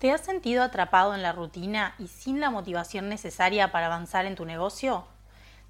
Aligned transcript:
¿Te 0.00 0.12
has 0.12 0.22
sentido 0.22 0.62
atrapado 0.62 1.14
en 1.14 1.20
la 1.20 1.32
rutina 1.32 1.94
y 1.98 2.08
sin 2.08 2.40
la 2.40 2.48
motivación 2.48 3.10
necesaria 3.10 3.70
para 3.70 3.84
avanzar 3.84 4.24
en 4.24 4.34
tu 4.34 4.46
negocio? 4.46 5.04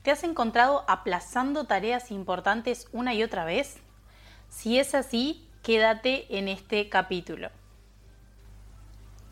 ¿Te 0.05 0.13
has 0.13 0.23
encontrado 0.23 0.85
aplazando 0.87 1.65
tareas 1.65 2.13
importantes 2.13 2.87
una 2.93 3.13
y 3.13 3.25
otra 3.25 3.45
vez? 3.45 3.79
Si 4.49 4.79
es 4.79 4.95
así, 4.95 5.49
quédate 5.65 6.39
en 6.39 6.47
este 6.47 6.89
capítulo. 6.89 7.51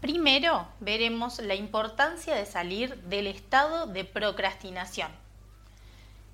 Primero 0.00 0.66
veremos 0.80 1.39
la 1.39 1.55
importancia 1.55 2.35
de 2.35 2.45
salir 2.45 2.96
del 3.03 3.29
estado 3.29 3.87
de 3.87 4.05
procrastinación. 4.05 5.12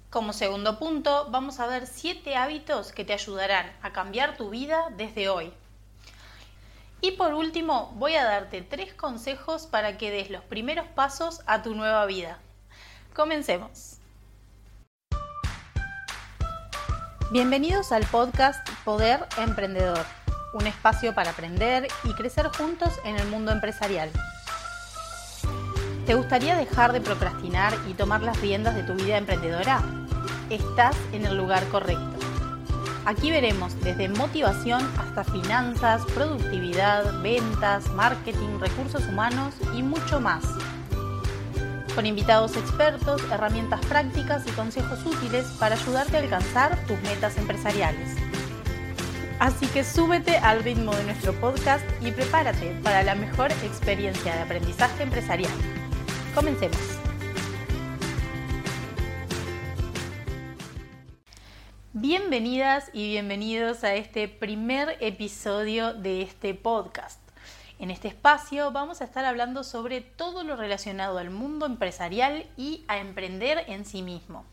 Como 0.09 0.33
segundo 0.33 0.79
punto, 0.79 1.27
vamos 1.29 1.61
a 1.61 1.67
ver 1.67 1.87
siete 1.87 2.35
hábitos 2.35 2.93
que 2.93 3.05
te 3.05 3.13
ayudarán 3.13 3.71
a 3.83 3.93
cambiar 3.93 4.39
tu 4.39 4.49
vida 4.49 4.89
desde 4.97 5.29
hoy. 5.29 5.53
Y 7.05 7.11
por 7.11 7.35
último, 7.35 7.93
voy 7.97 8.15
a 8.15 8.25
darte 8.25 8.63
tres 8.63 8.95
consejos 8.95 9.67
para 9.67 9.99
que 9.99 10.11
des 10.11 10.31
los 10.31 10.43
primeros 10.43 10.87
pasos 10.87 11.43
a 11.45 11.61
tu 11.61 11.75
nueva 11.75 12.07
vida. 12.07 12.39
Comencemos. 13.13 13.99
Bienvenidos 17.31 17.93
al 17.93 18.07
podcast 18.07 18.67
Poder 18.87 19.21
Emprendedor, 19.37 20.03
un 20.55 20.67
espacio 20.67 21.15
para 21.15 21.33
aprender 21.33 21.89
y 22.05 22.15
crecer 22.15 22.49
juntos 22.49 22.99
en 23.05 23.17
el 23.17 23.29
mundo 23.29 23.53
empresarial. 23.53 24.11
¿Te 26.07 26.15
gustaría 26.15 26.57
dejar 26.57 26.95
de 26.95 27.03
procrastinar 27.03 27.75
y 27.87 27.93
tomar 27.93 28.23
las 28.23 28.41
riendas 28.41 28.75
de 28.77 28.83
tu 28.83 28.95
vida 28.95 29.19
emprendedora? 29.19 29.83
Estás 30.49 30.97
en 31.13 31.27
el 31.27 31.37
lugar 31.37 31.69
correcto. 31.69 32.14
Aquí 33.07 33.31
veremos 33.31 33.79
desde 33.83 34.09
motivación 34.09 34.81
hasta 34.99 35.25
finanzas, 35.25 36.03
productividad, 36.15 37.21
ventas, 37.21 37.91
marketing, 37.91 38.59
recursos 38.59 39.07
humanos 39.07 39.55
y 39.77 39.83
mucho 39.83 40.21
más. 40.21 40.43
Con 41.95 42.07
invitados 42.07 42.57
expertos, 42.57 43.23
herramientas 43.31 43.85
prácticas 43.87 44.47
y 44.47 44.51
consejos 44.53 45.05
útiles 45.05 45.45
para 45.61 45.75
ayudarte 45.75 46.17
a 46.17 46.21
alcanzar 46.21 46.79
tus 46.87 46.99
metas 47.03 47.37
empresariales. 47.37 48.17
Así 49.39 49.67
que 49.67 49.85
súbete 49.85 50.39
al 50.39 50.65
ritmo 50.65 50.95
de 50.95 51.05
nuestro 51.05 51.35
podcast 51.35 51.85
y 52.01 52.11
prepárate 52.11 52.75
para 52.83 53.03
la 53.03 53.15
mejor 53.15 53.53
experiencia 53.53 54.35
de 54.35 54.41
aprendizaje 54.41 55.03
empresarial. 55.03 55.53
Comencemos. 56.35 57.04
Bienvenidas 62.07 62.91
y 62.93 63.09
bienvenidos 63.09 63.83
a 63.83 63.95
este 63.95 64.29
primer 64.29 64.99
episodio 65.01 65.95
de 65.95 66.21
este 66.21 66.53
podcast. 66.53 67.19
En 67.79 67.91
este 67.91 68.09
espacio 68.09 68.71
vamos 68.73 69.01
a 69.01 69.05
estar 69.05 69.25
hablando 69.25 69.65
sobre 69.65 70.03
todo 70.03 70.45
lo 70.45 70.55
relacionado 70.55 71.17
al 71.17 71.31
mundo 71.31 71.65
empresarial 71.65 72.45
y 72.59 72.85
a 72.89 72.99
emprender 72.99 73.65
en 73.69 73.87
sí 73.87 74.03
mismo. 74.03 74.45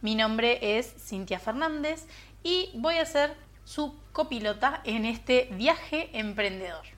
Mi 0.00 0.14
nombre 0.14 0.78
es 0.78 0.94
Cintia 1.00 1.40
Fernández 1.40 2.06
y 2.44 2.70
voy 2.74 2.98
a 2.98 3.04
ser 3.04 3.34
su 3.64 3.98
copilota 4.12 4.80
en 4.84 5.06
este 5.06 5.48
viaje 5.54 6.10
emprendedor. 6.12 6.95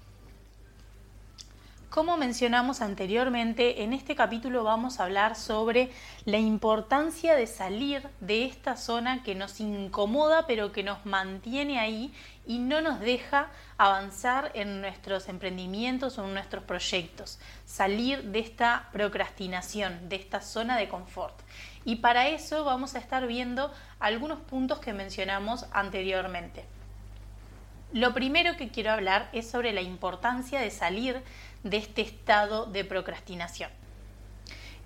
Como 1.98 2.16
mencionamos 2.16 2.80
anteriormente, 2.80 3.82
en 3.82 3.92
este 3.92 4.14
capítulo 4.14 4.62
vamos 4.62 5.00
a 5.00 5.02
hablar 5.02 5.34
sobre 5.34 5.91
la 6.27 6.38
importancia 6.38 7.34
de 7.34 7.48
salir 7.48 8.08
de 8.20 8.44
esta 8.44 8.77
zona 8.77 9.24
que 9.24 9.34
nos 9.34 9.58
incomoda 9.58 10.46
pero 10.46 10.70
que 10.70 10.84
nos 10.84 11.04
mantiene 11.04 11.80
ahí 11.80 12.14
y 12.46 12.60
no 12.60 12.80
nos 12.82 13.00
deja 13.00 13.50
avanzar 13.78 14.52
en 14.54 14.80
nuestros 14.80 15.28
emprendimientos 15.28 16.19
o 16.19 16.24
en 16.24 16.34
nuestros 16.34 16.62
proyectos. 16.62 17.41
Salir 17.64 18.22
de 18.22 18.38
esta 18.38 18.91
procrastinación, 18.92 20.08
de 20.08 20.14
esta 20.14 20.41
zona 20.41 20.76
de 20.76 20.88
confort. 20.88 21.34
Y 21.84 21.97
para 21.97 22.28
eso 22.28 22.62
vamos 22.62 22.94
a 22.94 23.00
estar 23.00 23.26
viendo 23.26 23.72
algunos 23.98 24.38
puntos 24.38 24.78
que 24.78 24.92
mencionamos 24.92 25.66
anteriormente. 25.72 26.64
Lo 27.92 28.12
primero 28.12 28.54
que 28.58 28.69
quiero 28.69 28.92
hablar 28.92 29.31
es 29.32 29.50
sobre 29.50 29.72
la 29.72 29.81
importancia 29.81 30.60
de 30.60 30.70
salir 30.70 31.22
de 31.62 31.78
este 31.78 32.02
estado 32.02 32.66
de 32.66 32.84
procrastinación. 32.84 33.70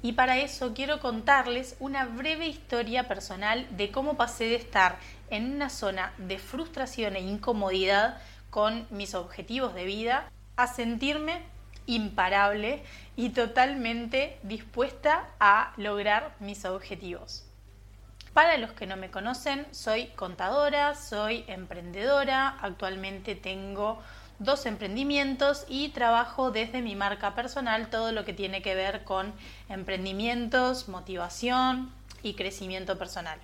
Y 0.02 0.12
para 0.12 0.38
eso 0.38 0.74
quiero 0.74 0.98
contarles 0.98 1.76
una 1.78 2.06
breve 2.06 2.48
historia 2.48 3.06
personal 3.06 3.66
de 3.76 3.92
cómo 3.92 4.16
pasé 4.16 4.44
de 4.44 4.56
estar 4.56 4.98
en 5.30 5.54
una 5.54 5.70
zona 5.70 6.12
de 6.18 6.38
frustración 6.38 7.14
e 7.14 7.20
incomodidad 7.20 8.18
con 8.50 8.86
mis 8.90 9.14
objetivos 9.14 9.74
de 9.74 9.84
vida 9.84 10.28
a 10.56 10.66
sentirme 10.66 11.40
imparable 11.86 12.82
y 13.16 13.30
totalmente 13.30 14.38
dispuesta 14.42 15.28
a 15.38 15.72
lograr 15.76 16.34
mis 16.40 16.64
objetivos. 16.64 17.44
Para 18.34 18.56
los 18.56 18.72
que 18.72 18.86
no 18.86 18.96
me 18.96 19.10
conocen, 19.10 19.66
soy 19.72 20.06
contadora, 20.08 20.94
soy 20.94 21.44
emprendedora, 21.48 22.56
actualmente 22.60 23.34
tengo 23.34 24.02
dos 24.38 24.66
emprendimientos 24.66 25.64
y 25.68 25.90
trabajo 25.90 26.50
desde 26.50 26.82
mi 26.82 26.96
marca 26.96 27.34
personal 27.34 27.88
todo 27.90 28.12
lo 28.12 28.24
que 28.24 28.32
tiene 28.32 28.62
que 28.62 28.74
ver 28.74 29.04
con 29.04 29.32
emprendimientos, 29.68 30.88
motivación 30.88 31.92
y 32.22 32.34
crecimiento 32.34 32.98
personal. 32.98 33.38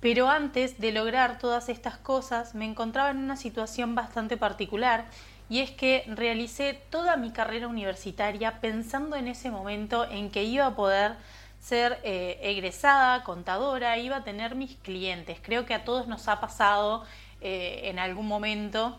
Pero 0.00 0.28
antes 0.28 0.80
de 0.80 0.92
lograr 0.92 1.38
todas 1.38 1.68
estas 1.68 1.98
cosas 1.98 2.54
me 2.54 2.64
encontraba 2.64 3.10
en 3.10 3.18
una 3.18 3.36
situación 3.36 3.94
bastante 3.94 4.36
particular 4.36 5.06
y 5.50 5.58
es 5.58 5.70
que 5.70 6.04
realicé 6.06 6.80
toda 6.90 7.16
mi 7.16 7.32
carrera 7.32 7.68
universitaria 7.68 8.60
pensando 8.60 9.16
en 9.16 9.28
ese 9.28 9.50
momento 9.50 10.08
en 10.08 10.30
que 10.30 10.44
iba 10.44 10.64
a 10.64 10.76
poder 10.76 11.16
ser 11.60 11.98
eh, 12.04 12.38
egresada, 12.42 13.22
contadora, 13.24 13.98
iba 13.98 14.16
a 14.16 14.24
tener 14.24 14.54
mis 14.54 14.76
clientes. 14.76 15.38
Creo 15.42 15.66
que 15.66 15.74
a 15.74 15.84
todos 15.84 16.06
nos 16.06 16.28
ha 16.28 16.40
pasado 16.40 17.04
eh, 17.42 17.82
en 17.84 17.98
algún 17.98 18.26
momento 18.26 18.98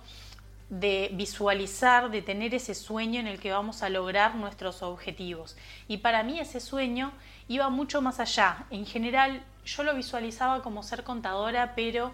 de 0.71 1.09
visualizar, 1.11 2.09
de 2.11 2.21
tener 2.21 2.55
ese 2.55 2.73
sueño 2.73 3.19
en 3.19 3.27
el 3.27 3.41
que 3.41 3.51
vamos 3.51 3.83
a 3.83 3.89
lograr 3.89 4.35
nuestros 4.35 4.81
objetivos. 4.81 5.57
Y 5.89 5.97
para 5.97 6.23
mí 6.23 6.39
ese 6.39 6.61
sueño 6.61 7.11
iba 7.49 7.69
mucho 7.69 8.01
más 8.01 8.21
allá. 8.21 8.65
En 8.71 8.85
general 8.85 9.43
yo 9.65 9.83
lo 9.83 9.93
visualizaba 9.93 10.63
como 10.63 10.81
ser 10.81 11.03
contadora, 11.03 11.73
pero 11.75 12.13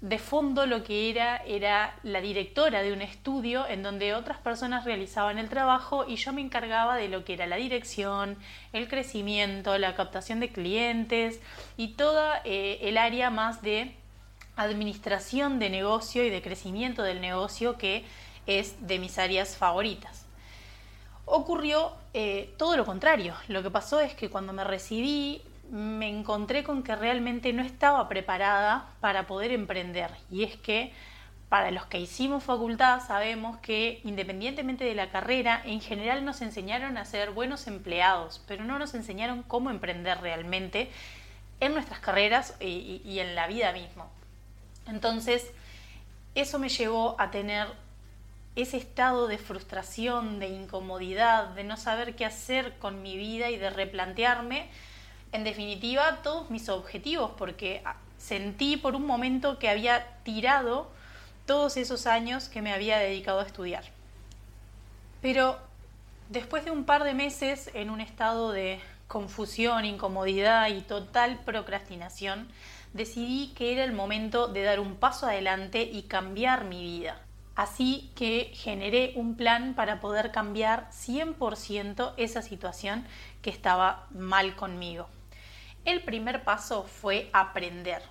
de 0.00 0.18
fondo 0.18 0.64
lo 0.66 0.84
que 0.84 1.10
era 1.10 1.36
era 1.46 1.94
la 2.02 2.22
directora 2.22 2.80
de 2.80 2.94
un 2.94 3.02
estudio 3.02 3.66
en 3.68 3.82
donde 3.82 4.14
otras 4.14 4.38
personas 4.38 4.86
realizaban 4.86 5.36
el 5.36 5.50
trabajo 5.50 6.06
y 6.08 6.16
yo 6.16 6.32
me 6.32 6.40
encargaba 6.40 6.96
de 6.96 7.08
lo 7.08 7.26
que 7.26 7.34
era 7.34 7.46
la 7.46 7.56
dirección, 7.56 8.38
el 8.72 8.88
crecimiento, 8.88 9.76
la 9.76 9.94
captación 9.94 10.40
de 10.40 10.48
clientes 10.48 11.40
y 11.76 11.88
toda 11.88 12.40
eh, 12.44 12.78
el 12.82 12.96
área 12.96 13.28
más 13.28 13.60
de 13.60 13.94
administración 14.56 15.58
de 15.58 15.70
negocio 15.70 16.24
y 16.24 16.30
de 16.30 16.42
crecimiento 16.42 17.02
del 17.02 17.20
negocio 17.20 17.76
que 17.76 18.04
es 18.46 18.86
de 18.86 18.98
mis 18.98 19.18
áreas 19.18 19.56
favoritas. 19.56 20.24
Ocurrió 21.24 21.92
eh, 22.14 22.54
todo 22.56 22.76
lo 22.76 22.84
contrario. 22.84 23.34
Lo 23.48 23.62
que 23.62 23.70
pasó 23.70 24.00
es 24.00 24.14
que 24.14 24.30
cuando 24.30 24.52
me 24.52 24.64
recibí 24.64 25.42
me 25.70 26.08
encontré 26.08 26.62
con 26.62 26.82
que 26.82 26.94
realmente 26.94 27.52
no 27.52 27.62
estaba 27.62 28.08
preparada 28.08 28.86
para 29.00 29.26
poder 29.26 29.50
emprender. 29.50 30.10
Y 30.30 30.44
es 30.44 30.56
que 30.56 30.92
para 31.48 31.70
los 31.70 31.86
que 31.86 32.00
hicimos 32.00 32.44
facultad 32.44 33.00
sabemos 33.06 33.58
que 33.58 34.00
independientemente 34.04 34.84
de 34.84 34.94
la 34.94 35.10
carrera, 35.10 35.60
en 35.64 35.80
general 35.80 36.24
nos 36.24 36.40
enseñaron 36.42 36.96
a 36.96 37.04
ser 37.04 37.30
buenos 37.30 37.66
empleados, 37.66 38.42
pero 38.46 38.64
no 38.64 38.78
nos 38.78 38.94
enseñaron 38.94 39.42
cómo 39.42 39.70
emprender 39.70 40.20
realmente 40.20 40.90
en 41.60 41.74
nuestras 41.74 42.00
carreras 42.00 42.56
y, 42.60 43.00
y 43.04 43.18
en 43.20 43.34
la 43.34 43.46
vida 43.46 43.72
misma. 43.72 44.06
Entonces, 44.86 45.50
eso 46.34 46.58
me 46.58 46.68
llevó 46.68 47.16
a 47.18 47.30
tener 47.30 47.66
ese 48.56 48.78
estado 48.78 49.26
de 49.26 49.38
frustración, 49.38 50.38
de 50.38 50.48
incomodidad, 50.48 51.48
de 51.48 51.64
no 51.64 51.76
saber 51.76 52.16
qué 52.16 52.24
hacer 52.24 52.78
con 52.78 53.02
mi 53.02 53.16
vida 53.16 53.50
y 53.50 53.58
de 53.58 53.70
replantearme, 53.70 54.68
en 55.32 55.44
definitiva, 55.44 56.22
todos 56.22 56.50
mis 56.50 56.68
objetivos, 56.68 57.32
porque 57.36 57.82
sentí 58.16 58.76
por 58.76 58.94
un 58.94 59.06
momento 59.06 59.58
que 59.58 59.68
había 59.68 60.06
tirado 60.22 60.90
todos 61.44 61.76
esos 61.76 62.06
años 62.06 62.48
que 62.48 62.62
me 62.62 62.72
había 62.72 62.98
dedicado 62.98 63.40
a 63.40 63.44
estudiar. 63.44 63.84
Pero 65.20 65.58
después 66.30 66.64
de 66.64 66.70
un 66.70 66.84
par 66.84 67.04
de 67.04 67.14
meses 67.14 67.70
en 67.74 67.90
un 67.90 68.00
estado 68.00 68.52
de 68.52 68.80
confusión, 69.08 69.84
incomodidad 69.84 70.68
y 70.68 70.80
total 70.80 71.38
procrastinación, 71.44 72.48
decidí 72.96 73.52
que 73.54 73.72
era 73.72 73.84
el 73.84 73.92
momento 73.92 74.48
de 74.48 74.62
dar 74.62 74.80
un 74.80 74.96
paso 74.96 75.26
adelante 75.26 75.82
y 75.82 76.02
cambiar 76.02 76.64
mi 76.64 76.82
vida. 76.82 77.20
Así 77.56 78.10
que 78.14 78.50
generé 78.54 79.12
un 79.16 79.34
plan 79.34 79.74
para 79.74 79.98
poder 80.00 80.30
cambiar 80.30 80.90
100% 80.90 82.12
esa 82.18 82.42
situación 82.42 83.06
que 83.40 83.48
estaba 83.48 84.06
mal 84.10 84.56
conmigo. 84.56 85.08
El 85.86 86.02
primer 86.02 86.44
paso 86.44 86.82
fue 86.82 87.30
aprender. 87.32 88.02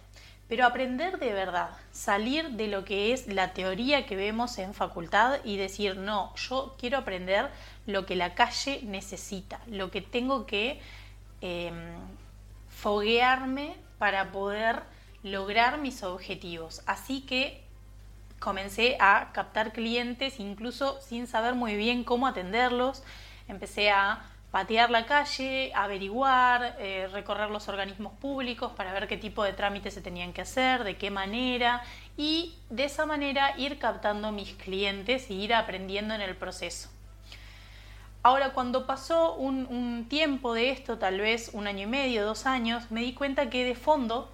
pero 0.48 0.68
aprender 0.68 1.18
de 1.18 1.34
verdad, 1.34 1.72
salir 1.92 2.52
de 2.52 2.68
lo 2.68 2.86
que 2.86 3.14
es 3.14 3.26
la 3.26 3.54
teoría 3.54 4.06
que 4.06 4.16
vemos 4.16 4.60
en 4.60 4.76
facultad 4.76 5.40
y 5.44 5.58
decir, 5.58 5.98
no, 5.98 6.36
yo 6.36 6.76
quiero 6.78 7.00
aprender 7.00 7.50
lo 7.88 8.06
que 8.06 8.16
la 8.16 8.36
calle 8.36 8.80
necesita, 8.84 9.60
lo 9.66 9.90
que 9.90 10.02
tengo 10.02 10.46
que 10.46 10.80
em, 11.42 11.96
foguearme 12.70 13.76
para 13.98 14.32
poder 14.32 14.84
lograr 15.24 15.80
mis 15.80 16.04
objetivos. 16.04 16.82
Así 16.86 17.22
que 17.22 17.64
comencé 18.40 18.98
a 19.00 19.32
captar 19.34 19.72
clientes 19.74 20.40
incluso 20.40 21.00
sin 21.02 21.28
saber 21.28 21.56
muy 21.56 21.76
bien 21.76 22.04
cómo 22.04 22.28
atenderlos. 22.28 23.04
Empecé 23.48 23.92
a 23.92 24.24
patear 24.52 24.90
la 24.90 25.06
calle, 25.06 25.72
averiguar, 25.76 26.78
eh, 26.80 27.10
recorrer 27.12 27.50
los 27.50 27.68
organismos 27.68 28.14
públicos 28.14 28.72
para 28.72 28.94
ver 28.94 29.08
qué 29.08 29.18
tipo 29.18 29.44
de 29.44 29.52
trámites 29.52 29.94
se 29.94 30.02
tenían 30.02 30.32
que 30.32 30.42
hacer, 30.42 30.84
de 30.84 30.96
qué 30.96 31.12
manera 31.12 31.84
y 32.16 32.56
de 32.70 32.86
esa 32.86 33.06
manera 33.06 33.54
ir 33.58 33.80
captando 33.80 34.32
mis 34.32 34.54
clientes 34.54 35.30
y 35.30 35.42
ir 35.42 35.54
aprendiendo 35.54 36.14
en 36.14 36.22
el 36.22 36.38
proceso. 36.38 36.95
Ahora, 38.26 38.54
cuando 38.54 38.88
pasó 38.88 39.36
un, 39.36 40.08
tiempo 40.10 40.56
de 40.56 40.72
esto, 40.72 40.98
tal 40.98 41.22
vez 41.22 41.52
un 41.54 41.68
año 41.68 41.84
y 41.84 41.86
medio, 41.86 42.26
dos 42.26 42.48
años, 42.48 42.90
me 42.90 43.02
di 43.02 43.14
cuenta 43.14 43.52
que 43.52 43.64
de 43.64 43.76
fondo 43.76 44.34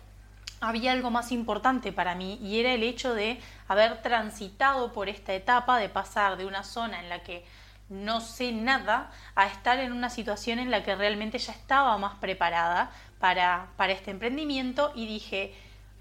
había 0.61 0.93
algo 0.93 1.11
más 1.11 1.33
importante 1.33 1.91
para 1.91 2.15
mí 2.15 2.39
y 2.41 2.61
era 2.61 2.71
el 2.71 2.83
hecho 2.83 3.13
de 3.13 3.38
haber 3.67 4.01
transitado 4.01 4.93
por 4.93 5.09
esta 5.09 5.33
etapa 5.33 5.77
de 5.77 5.89
pasar 5.89 6.38
de 6.38 6.45
una 6.45 6.63
zona 6.63 7.01
en 7.01 7.09
la 7.09 7.21
que 7.23 7.43
no 7.89 8.21
sé 8.21 8.53
nada 8.53 9.11
a 9.35 9.47
estar 9.47 9.77
en 9.77 9.91
una 9.91 10.09
situación 10.09 10.59
en 10.59 10.71
la 10.71 10.85
que 10.85 10.95
realmente 10.95 11.38
ya 11.38 11.51
estaba 11.51 11.97
más 11.97 12.15
preparada 12.15 12.91
para, 13.19 13.71
para 13.75 13.91
este 13.91 14.11
emprendimiento 14.11 14.93
y 14.95 15.05
dije, 15.05 15.53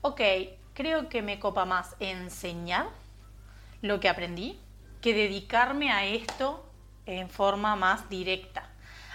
ok, 0.02 0.20
creo 0.74 1.08
que 1.08 1.22
me 1.22 1.40
copa 1.40 1.64
más 1.64 1.96
enseñar 1.98 2.86
lo 3.82 3.98
que 3.98 4.08
aprendí 4.08 4.60
que 5.00 5.12
dedicarme 5.12 5.90
a 5.90 6.04
esto 6.04 6.69
en 7.18 7.28
forma 7.28 7.76
más 7.76 8.08
directa. 8.08 8.70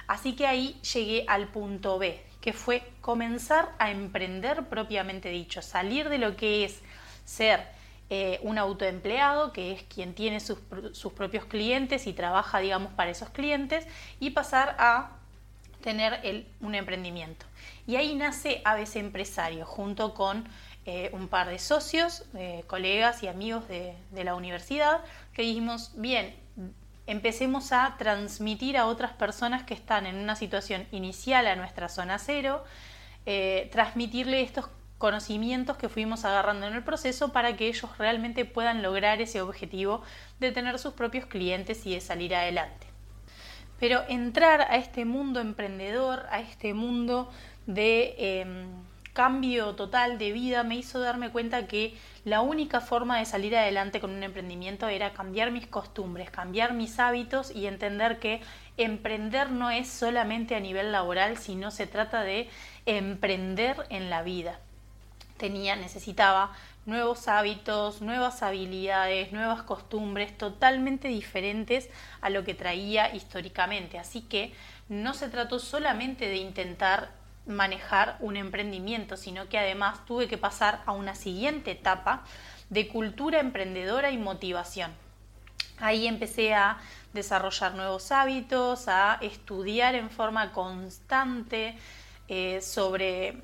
Así 0.08 0.36
que 0.36 0.46
ahí 0.46 0.80
llegué 0.94 1.26
al 1.28 1.48
punto 1.48 1.98
B, 1.98 2.24
que 2.42 2.54
fue 2.54 2.84
comenzar 3.02 3.74
a 3.80 3.90
emprender 3.90 4.66
propiamente 4.66 5.30
dicho, 5.30 5.62
salir 5.62 6.10
de 6.10 6.20
lo 6.20 6.36
que 6.36 6.66
es 6.66 6.82
ser 7.26 7.66
eh, 8.12 8.40
un 8.44 8.60
autoempleado, 8.60 9.52
que 9.52 9.72
es 9.72 9.84
quien 9.84 10.14
tiene 10.14 10.40
sus, 10.40 10.60
propios 11.16 11.46
clientes 11.46 12.06
y 12.06 12.14
trabaja, 12.14 12.60
digamos, 12.60 12.94
para 12.94 13.10
esos 13.10 13.30
clientes, 13.30 13.88
y 14.20 14.30
pasar 14.30 14.76
a 14.78 15.10
tener 15.82 16.46
un 16.62 16.76
emprendimiento. 16.76 17.48
Y 17.88 17.96
ahí 17.96 18.14
nace 18.14 18.62
Aves 18.64 18.96
Empresario, 18.96 19.66
junto 19.66 20.14
con 20.14 20.48
eh, 20.86 21.10
un 21.14 21.28
par 21.28 21.50
de 21.50 21.58
socios, 21.58 22.26
eh, 22.36 22.64
colegas 22.68 23.24
y 23.24 23.28
amigos 23.28 23.68
de 23.68 23.96
la 24.12 24.36
universidad, 24.36 25.04
que 25.34 25.42
dijimos, 25.42 25.92
bien, 25.96 26.36
empecemos 27.08 27.72
a 27.72 27.96
transmitir 27.98 28.78
a 28.78 28.88
otras 28.88 29.14
personas 29.14 29.64
que 29.64 29.74
están 29.74 30.06
en 30.06 30.16
una 30.16 30.36
situación 30.36 30.88
inicial 30.92 31.48
a 31.48 31.56
nuestra 31.56 31.90
zona 31.90 32.18
cero, 32.20 32.64
transmitirle 33.72 34.42
estos 34.42 34.70
conocimientos 34.98 35.78
que 35.78 35.90
fuimos 35.90 36.26
agarrando 36.26 36.68
en 36.68 36.74
el 36.74 36.84
proceso 36.84 37.32
para 37.32 37.56
que 37.58 37.68
ellos 37.68 37.98
realmente 37.98 38.46
puedan 38.46 38.82
lograr 38.82 39.22
ese 39.22 39.42
objetivo 39.42 40.02
de 40.40 40.52
tener 40.52 40.80
sus 40.80 40.94
propios 40.94 41.26
clientes 41.26 41.86
y 41.86 41.94
de 41.94 42.02
salir 42.02 42.34
adelante. 42.34 42.88
Pero 43.80 44.04
entrar 44.08 44.62
a 44.62 44.78
este 44.78 45.04
mundo 45.04 45.42
emprendedor, 45.42 46.26
a 46.30 46.40
este 46.40 46.74
mundo 46.74 47.30
de 47.68 48.16
em, 48.18 48.68
cambio 49.14 49.76
total 49.76 50.18
de 50.18 50.32
vida, 50.32 50.64
me 50.64 50.78
hizo 50.78 51.00
darme 51.00 51.30
cuenta 51.30 51.68
que 51.68 51.98
la 52.26 52.42
única 52.42 52.82
forma 52.82 53.20
de 53.20 53.26
salir 53.26 53.56
adelante 53.56 54.02
con 54.02 54.12
un 54.12 54.24
emprendimiento 54.24 54.90
era 54.90 55.14
cambiar 55.14 55.52
mis 55.52 55.68
costumbres, 55.68 56.30
cambiar 56.30 56.74
mis 56.74 57.00
hábitos 57.00 57.56
y 57.56 57.68
entender 57.68 58.20
que 58.20 58.42
emprender 58.76 59.52
no 59.52 59.70
es 59.70 59.88
solamente 59.88 60.56
a 60.56 60.60
nivel 60.60 60.92
laboral, 60.92 61.38
sino 61.38 61.72
se 61.72 61.88
trata 61.88 62.24
de 62.24 62.50
emprender 62.86 63.86
en 63.90 64.10
la 64.10 64.24
vida 64.24 64.60
tenía, 65.38 65.76
necesitaba 65.76 66.54
nuevos 66.86 67.28
hábitos, 67.28 68.02
nuevas 68.02 68.44
habilidades, 68.44 69.32
nuevas 69.32 69.64
costumbres 69.64 70.38
totalmente 70.38 71.08
diferentes 71.08 71.90
a 72.22 72.30
lo 72.30 72.44
que 72.44 72.54
traía 72.54 73.14
históricamente. 73.14 73.98
Así 73.98 74.22
que 74.22 74.54
no 74.88 75.14
se 75.14 75.30
trató 75.30 75.60
solamente 75.60 76.28
de 76.28 76.38
intentar 76.38 77.12
manejar 77.46 78.18
un 78.20 78.38
emprendimiento, 78.38 79.18
sino 79.18 79.48
que 79.50 79.58
además 79.58 80.06
tuve 80.06 80.28
que 80.28 80.38
pasar 80.38 80.82
a 80.86 80.92
una 80.92 81.16
siguiente 81.16 81.72
etapa 81.72 82.24
de 82.70 82.88
cultura 82.88 83.40
emprendedora 83.40 84.12
y 84.12 84.18
motivación. 84.18 84.92
Ahí 85.80 86.08
empecé 86.08 86.54
a 86.54 86.78
desarrollar 87.14 87.76
nuevos 87.76 88.12
hábitos, 88.12 88.88
a 88.88 89.18
estudiar 89.22 89.96
en 89.96 90.10
forma 90.10 90.52
constante 90.54 91.78
eh, 92.28 92.62
sobre 92.62 93.42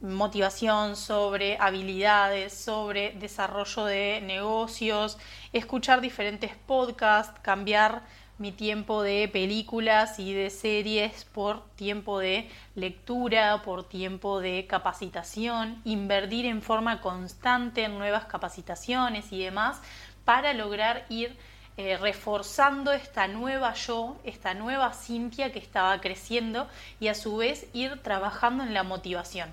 motivación, 0.00 0.96
sobre 0.96 1.58
habilidades, 1.58 2.54
sobre 2.54 3.12
desarrollo 3.12 3.84
de 3.84 4.20
negocios, 4.22 5.18
escuchar 5.52 6.00
diferentes 6.00 6.56
podcasts, 6.56 7.38
cambiar 7.42 8.02
mi 8.40 8.52
tiempo 8.52 9.02
de 9.02 9.28
películas 9.28 10.18
y 10.18 10.32
de 10.32 10.48
series 10.48 11.26
por 11.26 11.62
tiempo 11.76 12.18
de 12.18 12.48
lectura, 12.74 13.60
por 13.62 13.86
tiempo 13.86 14.40
de 14.40 14.66
capacitación, 14.66 15.82
invertir 15.84 16.46
en 16.46 16.62
forma 16.62 17.02
constante 17.02 17.84
en 17.84 17.98
nuevas 17.98 18.24
capacitaciones 18.24 19.30
y 19.30 19.44
demás 19.44 19.82
para 20.24 20.54
lograr 20.54 21.04
ir 21.10 21.36
eh, 21.76 21.98
reforzando 21.98 22.92
esta 22.92 23.28
nueva 23.28 23.74
yo, 23.74 24.16
esta 24.24 24.54
nueva 24.54 24.94
Cintia 24.94 25.52
que 25.52 25.58
estaba 25.58 26.00
creciendo 26.00 26.66
y 26.98 27.08
a 27.08 27.14
su 27.14 27.36
vez 27.36 27.66
ir 27.74 27.98
trabajando 28.02 28.64
en 28.64 28.72
la 28.72 28.84
motivación. 28.84 29.50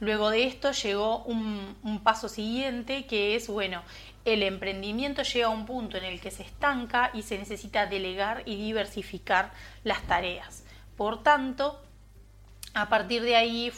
Luego 0.00 0.30
de 0.30 0.44
esto 0.44 0.70
llegó 0.70 1.24
un, 1.24 2.00
paso 2.04 2.28
siguiente 2.28 3.06
que 3.06 3.34
es, 3.34 3.48
bueno, 3.48 3.82
el 4.24 4.42
emprendimiento 4.42 5.22
llega 5.22 5.46
a 5.46 5.50
un 5.50 5.66
punto 5.66 5.96
en 5.96 6.04
el 6.04 6.20
que 6.20 6.30
se 6.30 6.42
estanca 6.42 7.10
y 7.14 7.22
se 7.22 7.38
necesita 7.38 7.86
delegar 7.86 8.42
y 8.46 8.56
diversificar 8.56 9.52
las 9.84 10.02
tareas. 10.02 10.64
Por 10.96 11.22
tanto, 11.22 11.80
a 12.74 12.88
partir 12.88 13.22
de 13.22 13.34
ahí 13.34 13.72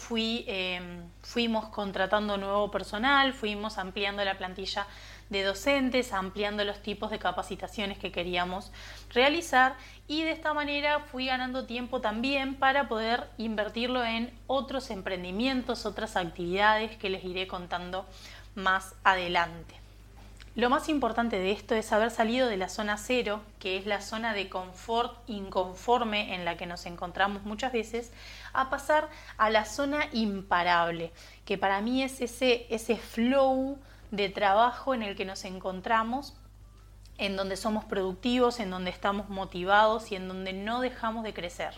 em, 0.47 1.09
fuimos 1.23 1.69
contratando 1.69 2.37
nuevo 2.37 2.71
personal, 2.71 3.33
fuimos 3.33 3.79
ampliando 3.79 4.25
la 4.25 4.37
plantilla 4.37 4.87
de 5.31 5.45
docentes, 5.45 6.13
ampliando 6.13 6.65
los 6.65 6.83
tipos 6.83 7.11
de 7.11 7.19
capacitaciones 7.19 7.99
que 7.99 8.11
queríamos 8.11 8.73
realizar 9.11 9.77
y 10.09 10.25
de 10.25 10.33
esta 10.33 10.53
manera 10.53 11.01
fui 11.01 11.27
ganando 11.27 11.67
tiempo 11.67 12.01
también 12.01 12.57
para 12.57 12.89
poder 12.89 13.29
invertirlo 13.39 14.05
en 14.05 14.37
otros 14.49 14.91
emprendimientos, 14.91 15.87
otras 15.87 16.17
actividades 16.17 16.97
que 16.97 17.11
les 17.11 17.25
iré 17.25 17.47
contando 17.47 18.07
más 18.57 18.97
adelante. 19.05 19.80
Lo 20.61 20.69
más 20.69 20.91
importante 20.91 21.39
de 21.39 21.53
esto 21.53 21.75
es 21.75 21.91
haber 21.91 22.11
salido 22.11 22.47
de 22.47 22.59
la 22.59 22.69
zona 22.69 22.99
cero, 22.99 23.41
que 23.59 23.79
es 23.79 23.87
la 23.87 24.03
zona 24.03 24.35
de 24.35 24.51
confort 24.51 25.17
inconforme 25.27 26.35
en 26.35 26.45
la 26.45 26.59
que 26.59 26.67
nos 26.67 26.85
encontramos 26.85 27.45
muchas 27.45 27.73
veces, 27.73 28.13
a 28.53 28.69
pasar 28.69 29.09
a 29.39 29.49
la 29.49 29.65
zona 29.65 30.11
imparable, 30.13 31.13
que 31.47 31.57
para 31.57 31.81
mí 31.81 32.03
es 32.03 32.21
ese, 32.21 32.67
ese 32.69 32.99
flow 32.99 33.79
de 34.11 34.29
trabajo 34.29 34.93
en 34.93 35.03
el 35.03 35.17
que 35.17 35.25
nos 35.25 35.47
encontramos, 35.47 36.35
en 37.17 37.37
donde 37.37 37.57
somos 37.57 37.87
productivos, 37.87 38.61
en 38.61 38.69
donde 38.69 38.91
estamos 38.91 39.31
motivados 39.31 40.13
y 40.13 40.17
en 40.17 40.29
donde 40.29 40.53
no 40.53 40.83
dejamos 40.83 41.25
de 41.25 41.33
crecer 41.33 41.73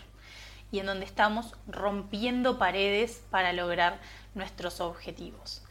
y 0.73 0.79
en 0.79 0.87
donde 0.87 1.05
estamos 1.05 1.55
rompiendo 1.67 2.59
paredes 2.59 3.23
para 3.31 3.53
lograr 3.53 4.01
nuestros 4.35 4.81
objetivos. 4.81 5.63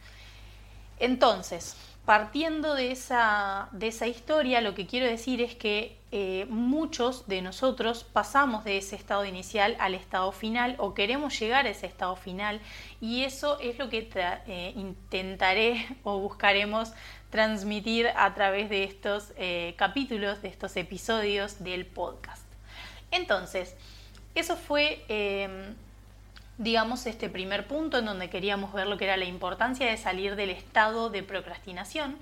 Entonces, 0.97 1.75
partiendo 2.05 2.75
de 2.75 2.91
esa, 2.91 3.69
de 3.71 3.87
esa 3.87 4.07
historia, 4.07 4.59
lo 4.59 4.75
que 4.75 4.85
quiero 4.85 5.07
decir 5.07 5.41
es 5.41 5.55
que 5.55 5.97
eh, 6.11 6.45
muchos 6.49 7.27
de 7.27 7.41
nosotros 7.41 8.03
pasamos 8.03 8.65
de 8.65 8.77
ese 8.77 8.95
estado 8.95 9.25
inicial 9.25 9.77
al 9.79 9.95
estado 9.95 10.31
final 10.31 10.75
o 10.79 10.93
queremos 10.93 11.39
llegar 11.39 11.65
a 11.65 11.69
ese 11.69 11.87
estado 11.87 12.15
final 12.15 12.59
y 12.99 13.23
eso 13.23 13.57
es 13.59 13.79
lo 13.79 13.89
que 13.89 14.09
eh, 14.15 14.73
intentaré 14.75 15.87
o 16.03 16.19
buscaremos 16.19 16.91
transmitir 17.29 18.09
a 18.15 18.33
través 18.33 18.69
de 18.69 18.83
estos 18.83 19.31
eh, 19.37 19.73
capítulos, 19.77 20.41
de 20.41 20.49
estos 20.49 20.75
episodios 20.75 21.63
del 21.63 21.85
podcast. 21.85 22.45
Entonces, 23.11 23.75
eso 24.35 24.57
fue 24.57 25.03
digamos, 26.57 27.05
este 27.05 27.29
primer 27.29 27.67
punto 27.67 27.97
en 27.97 28.05
donde 28.05 28.29
queríamos 28.29 28.73
ver 28.73 28.87
lo 28.87 28.97
que 28.97 29.05
era 29.05 29.17
la 29.17 29.25
importancia 29.25 29.87
de 29.87 29.97
salir 29.97 30.35
del 30.35 30.49
estado 30.49 31.09
de 31.09 31.23
procrastinación 31.23 32.17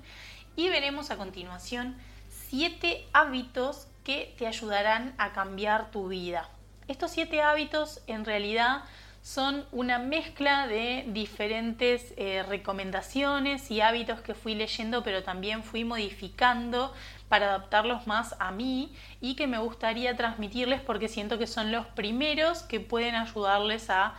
y 0.56 0.68
veremos 0.68 1.10
a 1.10 1.16
continuación 1.16 1.96
siete 2.28 3.06
hábitos 3.12 3.88
que 4.04 4.34
te 4.38 4.46
ayudarán 4.46 5.14
a 5.18 5.32
cambiar 5.32 5.90
tu 5.90 6.08
vida. 6.08 6.48
Estos 6.88 7.12
siete 7.12 7.42
hábitos 7.42 8.02
en 8.06 8.24
realidad 8.24 8.82
son 9.22 9.64
una 9.70 9.98
mezcla 10.00 10.66
de 10.66 11.04
diferentes 11.08 12.12
eh, 12.16 12.42
recomendaciones 12.42 13.70
y 13.70 13.80
hábitos 13.80 14.20
que 14.20 14.34
fui 14.34 14.56
leyendo, 14.56 15.04
pero 15.04 15.22
también 15.22 15.62
fui 15.62 15.84
modificando 15.84 16.92
para 17.32 17.46
adaptarlos 17.46 18.06
más 18.06 18.36
a 18.40 18.50
mí 18.50 18.94
y 19.22 19.36
que 19.36 19.46
me 19.46 19.56
gustaría 19.56 20.14
transmitirles 20.14 20.82
porque 20.82 21.08
siento 21.08 21.38
que 21.38 21.46
son 21.46 21.72
los 21.72 21.86
primeros 21.86 22.62
que 22.62 22.78
pueden 22.78 23.14
ayudarles 23.14 23.88
a 23.88 24.12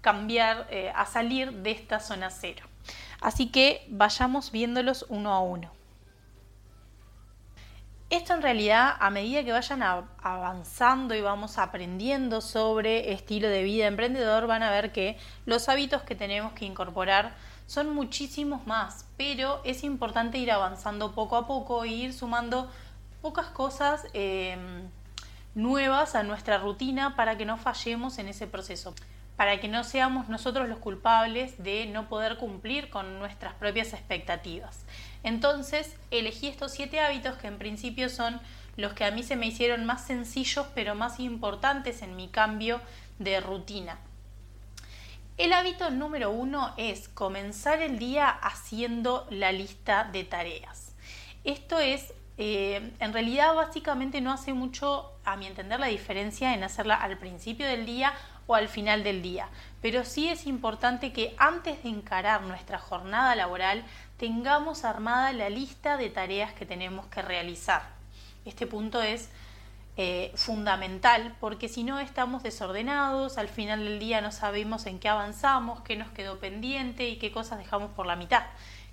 cambiar, 0.00 0.66
eh, 0.70 0.90
a 0.96 1.04
salir 1.04 1.52
de 1.52 1.72
esta 1.72 2.00
zona 2.00 2.30
cero. 2.30 2.66
Así 3.20 3.50
que 3.50 3.84
vayamos 3.90 4.50
viéndolos 4.50 5.04
uno 5.10 5.34
a 5.34 5.40
uno. 5.40 5.70
Esto 8.08 8.32
en 8.32 8.40
realidad, 8.40 8.94
a 8.98 9.10
medida 9.10 9.44
que 9.44 9.52
vayan 9.52 9.82
avanzando 9.82 11.14
y 11.14 11.20
vamos 11.20 11.58
aprendiendo 11.58 12.40
sobre 12.40 13.12
estilo 13.12 13.48
de 13.48 13.62
vida 13.62 13.88
emprendedor, 13.88 14.46
van 14.46 14.62
a 14.62 14.70
ver 14.70 14.90
que 14.90 15.18
los 15.44 15.68
hábitos 15.68 16.00
que 16.00 16.14
tenemos 16.14 16.54
que 16.54 16.64
incorporar 16.64 17.34
son 17.66 17.94
muchísimos 17.94 18.66
más, 18.66 19.06
pero 19.16 19.60
es 19.64 19.84
importante 19.84 20.38
ir 20.38 20.50
avanzando 20.50 21.12
poco 21.12 21.36
a 21.36 21.46
poco 21.46 21.84
e 21.84 21.88
ir 21.88 22.12
sumando 22.12 22.70
pocas 23.22 23.46
cosas 23.46 24.06
em, 24.12 24.88
nuevas 25.54 26.14
a 26.14 26.22
nuestra 26.22 26.58
rutina 26.58 27.16
para 27.16 27.36
que 27.38 27.46
no 27.46 27.56
fallemos 27.56 28.18
en 28.18 28.28
ese 28.28 28.46
proceso 28.46 28.94
para 29.36 29.60
que 29.60 29.68
no 29.68 29.82
seamos 29.84 30.28
nosotros 30.28 30.68
los 30.68 30.78
culpables 30.78 31.62
de 31.62 31.86
no 31.86 32.08
poder 32.08 32.36
cumplir 32.36 32.90
con 32.90 33.18
nuestras 33.18 33.54
propias 33.54 33.92
expectativas. 33.92 34.84
Entonces 35.22 35.96
elegí 36.10 36.46
estos 36.48 36.72
siete 36.72 37.00
hábitos 37.00 37.36
que 37.36 37.48
en 37.48 37.58
principio 37.58 38.08
son 38.08 38.40
los 38.76 38.92
que 38.92 39.04
a 39.04 39.10
mí 39.10 39.22
se 39.22 39.36
me 39.36 39.46
hicieron 39.46 39.84
más 39.84 40.06
sencillos 40.06 40.66
pero 40.74 40.94
más 40.94 41.20
importantes 41.20 42.02
en 42.02 42.16
mi 42.16 42.28
cambio 42.28 42.80
de 43.18 43.40
rutina. 43.40 43.98
El 45.36 45.52
hábito 45.52 45.90
número 45.90 46.30
uno 46.30 46.72
es 46.76 47.08
comenzar 47.08 47.82
el 47.82 47.98
día 47.98 48.28
haciendo 48.28 49.26
la 49.30 49.50
lista 49.50 50.04
de 50.04 50.22
tareas. 50.22 50.94
Esto 51.42 51.80
es, 51.80 52.14
eh, 52.38 52.92
en 53.00 53.12
realidad 53.12 53.52
básicamente 53.52 54.20
no 54.20 54.32
hace 54.32 54.52
mucho, 54.52 55.10
a 55.24 55.34
mi 55.34 55.46
entender, 55.46 55.80
la 55.80 55.88
diferencia 55.88 56.54
en 56.54 56.62
hacerla 56.62 56.94
al 56.94 57.18
principio 57.18 57.66
del 57.66 57.84
día 57.84 58.14
o 58.46 58.54
al 58.54 58.68
final 58.68 59.02
del 59.02 59.22
día. 59.22 59.48
Pero 59.82 60.04
sí 60.04 60.28
es 60.28 60.46
importante 60.46 61.12
que 61.12 61.34
antes 61.36 61.82
de 61.82 61.88
encarar 61.88 62.42
nuestra 62.42 62.78
jornada 62.78 63.34
laboral 63.34 63.84
tengamos 64.18 64.84
armada 64.84 65.32
la 65.32 65.50
lista 65.50 65.96
de 65.96 66.10
tareas 66.10 66.52
que 66.52 66.64
tenemos 66.64 67.06
que 67.06 67.22
realizar. 67.22 67.82
Este 68.44 68.68
punto 68.68 69.02
es 69.02 69.30
eh, 69.96 70.32
fundamental 70.34 71.36
porque 71.38 71.68
si 71.68 71.84
no 71.84 72.00
estamos 72.00 72.42
desordenados, 72.42 73.38
al 73.38 73.48
final 73.48 73.84
del 73.84 74.00
día 74.00 74.20
no 74.20 74.32
sabemos 74.32 74.86
en 74.86 74.98
qué 74.98 75.08
avanzamos, 75.08 75.82
qué 75.82 75.94
nos 75.94 76.10
quedó 76.10 76.40
pendiente 76.40 77.08
y 77.08 77.16
qué 77.18 77.30
cosas 77.30 77.58
dejamos 77.58 77.92
por 77.92 78.06
la 78.06 78.16
mitad. 78.16 78.42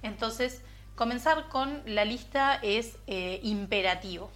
Entonces, 0.04 0.62
comenzar 0.96 1.50
con 1.50 1.82
la 1.88 2.06
lista 2.06 2.60
es 2.62 2.98
eh, 3.08 3.40
imperativo. 3.42 4.30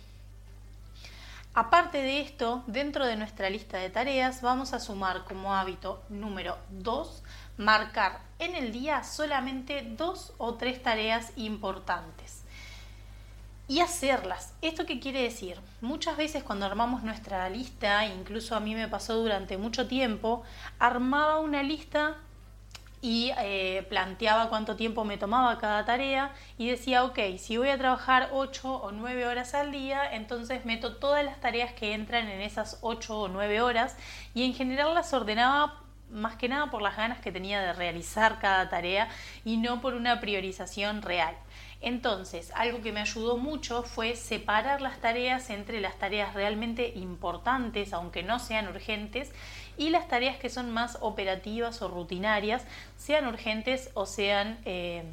Aparte 1.53 1.99
de 1.99 2.19
esto, 2.21 2.63
dentro 2.65 3.05
de 3.05 3.15
nuestra 3.15 3.49
lista 3.51 3.77
de 3.77 3.91
tareas 3.91 4.41
vamos 4.41 4.73
a 4.73 4.79
sumar 4.79 5.23
como 5.23 5.53
hábito 5.53 6.03
número 6.09 6.57
2, 6.71 7.23
marcar 7.57 8.21
en 8.39 8.55
el 8.55 8.71
día 8.71 9.03
solamente 9.03 9.83
dos 9.83 10.33
o 10.39 10.55
tres 10.55 10.81
tareas 10.81 11.31
importantes 11.35 12.44
y 13.67 13.79
hacerlas. 13.79 14.53
¿Esto 14.61 14.85
qué 14.85 14.99
quiere 14.99 15.21
decir? 15.21 15.59
Muchas 15.81 16.17
veces 16.17 16.43
cuando 16.43 16.65
armamos 16.65 17.03
nuestra 17.03 17.49
lista, 17.49 18.05
incluso 18.05 18.55
a 18.55 18.59
mí 18.59 18.75
me 18.75 18.87
pasó 18.87 19.15
durante 19.15 19.57
mucho 19.57 19.87
tiempo, 19.87 20.43
armaba 20.79 21.39
una 21.39 21.63
lista 21.63 22.15
y 23.01 23.31
eh, 23.37 23.85
planteaba 23.89 24.49
cuánto 24.49 24.75
tiempo 24.75 25.03
me 25.03 25.17
tomaba 25.17 25.57
cada 25.57 25.85
tarea 25.85 26.33
y 26.57 26.69
decía, 26.69 27.03
ok, 27.03 27.19
si 27.37 27.57
voy 27.57 27.69
a 27.69 27.77
trabajar 27.77 28.29
8 28.33 28.67
o 28.67 28.91
9 28.91 29.27
horas 29.27 29.53
al 29.53 29.71
día, 29.71 30.11
entonces 30.13 30.65
meto 30.65 30.95
todas 30.97 31.23
las 31.23 31.39
tareas 31.39 31.73
que 31.73 31.93
entran 31.93 32.27
en 32.27 32.41
esas 32.41 32.79
8 32.81 33.19
o 33.19 33.27
9 33.27 33.61
horas 33.61 33.95
y 34.33 34.43
en 34.43 34.53
general 34.53 34.93
las 34.93 35.13
ordenaba 35.13 35.81
más 36.11 36.35
que 36.35 36.49
nada 36.49 36.71
por 36.71 36.81
las 36.81 36.97
ganas 36.97 37.19
que 37.19 37.31
tenía 37.31 37.61
de 37.61 37.73
realizar 37.73 38.39
cada 38.39 38.69
tarea 38.69 39.09
y 39.43 39.57
no 39.57 39.81
por 39.81 39.93
una 39.93 40.19
priorización 40.19 41.01
real. 41.01 41.35
Entonces, 41.85 42.51
algo 42.55 42.81
que 42.81 42.91
me 42.91 42.99
ayudó 42.99 43.37
mucho 43.37 43.83
fue 43.83 44.15
separar 44.15 44.81
las 44.81 44.97
tareas 45.01 45.51
entre 45.51 45.79
las 45.79 45.99
tareas 45.99 46.33
realmente 46.33 46.93
importantes, 46.95 47.93
aunque 47.93 48.23
no 48.23 48.39
sean 48.39 48.67
urgentes, 48.67 49.31
y 49.77 49.91
las 49.91 50.07
tareas 50.07 50.37
que 50.37 50.49
son 50.49 50.71
más 50.71 50.97
operativas 51.01 51.83
o 51.83 51.87
rutinarias, 51.87 52.65
sean 52.97 53.27
urgentes 53.27 53.91
o 53.93 54.07
sean 54.07 54.57
eh, 54.65 55.03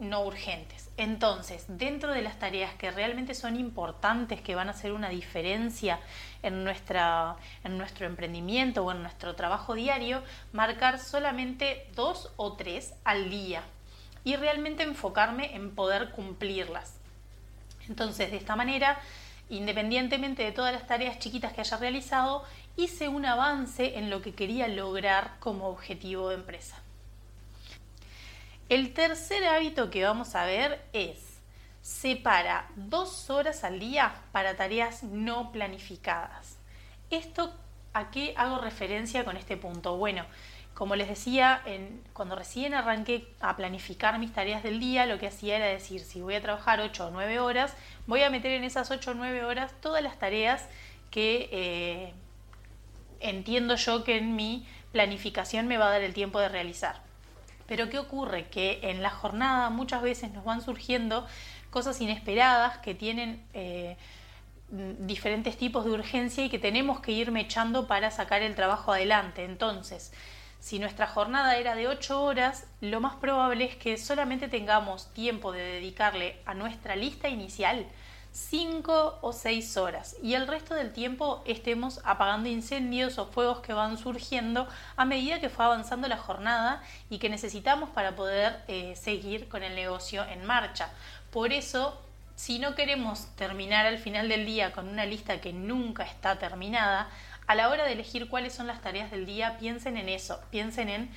no 0.00 0.24
urgentes. 0.24 0.90
Entonces, 0.96 1.64
dentro 1.68 2.12
de 2.12 2.22
las 2.22 2.40
tareas 2.40 2.74
que 2.74 2.90
realmente 2.90 3.32
son 3.34 3.54
importantes, 3.54 4.40
que 4.40 4.56
van 4.56 4.66
a 4.66 4.72
hacer 4.72 4.90
una 4.90 5.10
diferencia 5.10 6.00
en, 6.42 6.64
nuestra, 6.64 7.36
en 7.62 7.78
nuestro 7.78 8.06
emprendimiento 8.06 8.84
o 8.84 8.90
en 8.90 9.02
nuestro 9.02 9.36
trabajo 9.36 9.74
diario, 9.74 10.24
marcar 10.52 10.98
solamente 10.98 11.86
dos 11.94 12.32
o 12.36 12.54
tres 12.54 12.94
al 13.04 13.30
día 13.30 13.62
y 14.28 14.36
realmente 14.36 14.82
enfocarme 14.82 15.56
en 15.56 15.74
poder 15.74 16.10
cumplirlas. 16.10 16.92
Entonces, 17.88 18.30
de 18.30 18.36
esta 18.36 18.56
manera, 18.56 19.00
independientemente 19.48 20.42
de 20.42 20.52
todas 20.52 20.74
las 20.74 20.86
tareas 20.86 21.18
chiquitas 21.18 21.54
que 21.54 21.62
haya 21.62 21.78
realizado, 21.78 22.44
hice 22.76 23.08
un 23.08 23.24
avance 23.24 23.96
en 23.96 24.10
lo 24.10 24.20
que 24.20 24.34
quería 24.34 24.68
lograr 24.68 25.36
como 25.40 25.68
objetivo 25.68 26.28
de 26.28 26.34
empresa. 26.34 26.76
El 28.68 28.92
tercer 28.92 29.46
hábito 29.46 29.88
que 29.88 30.04
vamos 30.04 30.34
a 30.34 30.44
ver 30.44 30.84
es 30.92 31.40
separa 31.80 32.68
dos 32.76 33.30
horas 33.30 33.64
al 33.64 33.80
día 33.80 34.14
para 34.30 34.58
tareas 34.58 35.04
no 35.04 35.52
planificadas. 35.52 36.58
¿Esto 37.08 37.54
a 37.94 38.10
qué 38.10 38.34
hago 38.36 38.58
referencia 38.58 39.24
con 39.24 39.38
este 39.38 39.56
punto? 39.56 39.96
Bueno, 39.96 40.26
como 40.78 40.94
les 40.94 41.08
decía, 41.08 41.60
cuando 42.12 42.36
recién 42.36 42.72
arranqué 42.72 43.26
a 43.40 43.56
planificar 43.56 44.20
mis 44.20 44.32
tareas 44.32 44.62
del 44.62 44.78
día, 44.78 45.06
lo 45.06 45.18
que 45.18 45.26
hacía 45.26 45.56
era 45.56 45.66
decir, 45.66 46.02
si 46.02 46.20
voy 46.20 46.36
a 46.36 46.40
trabajar 46.40 46.78
8 46.78 47.08
o 47.08 47.10
9 47.10 47.40
horas, 47.40 47.74
voy 48.06 48.22
a 48.22 48.30
meter 48.30 48.52
en 48.52 48.62
esas 48.62 48.92
8 48.92 49.10
o 49.10 49.14
9 49.14 49.44
horas 49.44 49.72
todas 49.80 50.04
las 50.04 50.20
tareas 50.20 50.68
que 51.10 51.48
eh, 51.50 52.12
entiendo 53.18 53.74
yo 53.74 54.04
que 54.04 54.18
en 54.18 54.36
mi 54.36 54.68
planificación 54.92 55.66
me 55.66 55.78
va 55.78 55.88
a 55.88 55.90
dar 55.90 56.02
el 56.02 56.14
tiempo 56.14 56.38
de 56.38 56.48
realizar. 56.48 57.00
Pero 57.66 57.90
¿qué 57.90 57.98
ocurre? 57.98 58.46
Que 58.46 58.78
en 58.84 59.02
la 59.02 59.10
jornada 59.10 59.70
muchas 59.70 60.00
veces 60.00 60.30
nos 60.30 60.44
van 60.44 60.60
surgiendo 60.60 61.26
cosas 61.70 62.00
inesperadas 62.00 62.78
que 62.78 62.94
tienen 62.94 63.44
eh, 63.52 63.96
diferentes 64.70 65.56
tipos 65.56 65.84
de 65.86 65.90
urgencia 65.90 66.44
y 66.44 66.48
que 66.48 66.60
tenemos 66.60 67.00
que 67.00 67.10
ir 67.10 67.32
mechando 67.32 67.88
para 67.88 68.12
sacar 68.12 68.42
el 68.42 68.54
trabajo 68.54 68.92
adelante. 68.92 69.44
Entonces, 69.44 70.12
si 70.60 70.78
nuestra 70.78 71.06
jornada 71.06 71.56
era 71.56 71.74
de 71.74 71.88
8 71.88 72.22
horas, 72.22 72.66
lo 72.80 73.00
más 73.00 73.16
probable 73.16 73.64
es 73.64 73.76
que 73.76 73.96
solamente 73.96 74.48
tengamos 74.48 75.12
tiempo 75.14 75.52
de 75.52 75.62
dedicarle 75.62 76.40
a 76.46 76.54
nuestra 76.54 76.96
lista 76.96 77.28
inicial 77.28 77.86
5 78.32 79.18
o 79.20 79.32
6 79.32 79.76
horas 79.78 80.16
y 80.22 80.34
el 80.34 80.46
resto 80.46 80.74
del 80.74 80.92
tiempo 80.92 81.42
estemos 81.46 82.00
apagando 82.04 82.48
incendios 82.48 83.18
o 83.18 83.26
fuegos 83.26 83.60
que 83.60 83.72
van 83.72 83.98
surgiendo 83.98 84.68
a 84.96 85.04
medida 85.04 85.40
que 85.40 85.48
fue 85.48 85.64
avanzando 85.64 86.08
la 86.08 86.18
jornada 86.18 86.82
y 87.10 87.18
que 87.18 87.30
necesitamos 87.30 87.90
para 87.90 88.14
poder 88.14 88.62
eh, 88.68 88.94
seguir 88.96 89.48
con 89.48 89.62
el 89.62 89.74
negocio 89.74 90.24
en 90.24 90.44
marcha. 90.44 90.90
Por 91.30 91.52
eso, 91.52 92.00
si 92.36 92.58
no 92.58 92.74
queremos 92.74 93.26
terminar 93.34 93.86
al 93.86 93.98
final 93.98 94.28
del 94.28 94.46
día 94.46 94.72
con 94.72 94.88
una 94.88 95.04
lista 95.04 95.40
que 95.40 95.52
nunca 95.52 96.04
está 96.04 96.38
terminada, 96.38 97.08
a 97.48 97.54
la 97.54 97.70
hora 97.70 97.84
de 97.86 97.92
elegir 97.92 98.28
cuáles 98.28 98.52
son 98.52 98.66
las 98.66 98.82
tareas 98.82 99.10
del 99.10 99.24
día, 99.24 99.56
piensen 99.58 99.96
en 99.96 100.10
eso, 100.10 100.38
piensen 100.50 100.90
en 100.90 101.10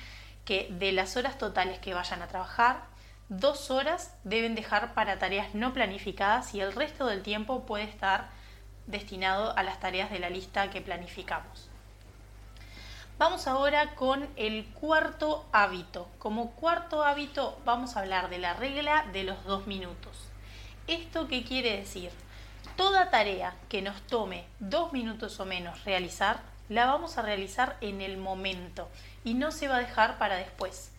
que 0.46 0.66
de 0.70 0.90
las 0.90 1.16
horas 1.18 1.36
totales 1.36 1.78
que 1.78 1.92
vayan 1.92 2.22
a 2.22 2.26
trabajar, 2.26 2.84
dos 3.28 3.70
horas 3.70 4.14
deben 4.24 4.54
dejar 4.54 4.94
para 4.94 5.18
tareas 5.18 5.54
no 5.54 5.74
planificadas 5.74 6.54
y 6.54 6.60
el 6.60 6.72
resto 6.72 7.06
del 7.06 7.22
tiempo 7.22 7.66
puede 7.66 7.84
estar 7.84 8.30
destinado 8.86 9.56
a 9.56 9.62
las 9.62 9.78
tareas 9.78 10.10
de 10.10 10.20
la 10.20 10.30
lista 10.30 10.70
que 10.70 10.80
planificamos. 10.80 11.68
Vamos 13.18 13.46
ahora 13.46 13.94
con 13.94 14.26
el 14.36 14.64
cuarto 14.72 15.46
hábito. 15.52 16.08
Como 16.18 16.52
cuarto 16.52 17.04
hábito 17.04 17.60
vamos 17.66 17.94
a 17.94 18.00
hablar 18.00 18.30
de 18.30 18.38
la 18.38 18.54
regla 18.54 19.04
de 19.12 19.24
los 19.24 19.44
dos 19.44 19.66
minutos. 19.66 20.16
¿Esto 20.86 21.28
qué 21.28 21.44
quiere 21.44 21.76
decir? 21.76 22.10
Toda 22.76 23.10
tarea 23.10 23.54
que 23.68 23.82
nos 23.82 24.00
tome 24.02 24.44
dos 24.58 24.92
minutos 24.92 25.38
o 25.40 25.44
menos 25.44 25.84
realizar, 25.84 26.40
la 26.68 26.86
vamos 26.86 27.18
a 27.18 27.22
realizar 27.22 27.76
en 27.80 28.00
el 28.00 28.16
momento 28.16 28.88
y 29.24 29.34
no 29.34 29.52
se 29.52 29.68
va 29.68 29.76
a 29.76 29.80
dejar 29.80 30.18
para 30.18 30.36
después. 30.36 30.90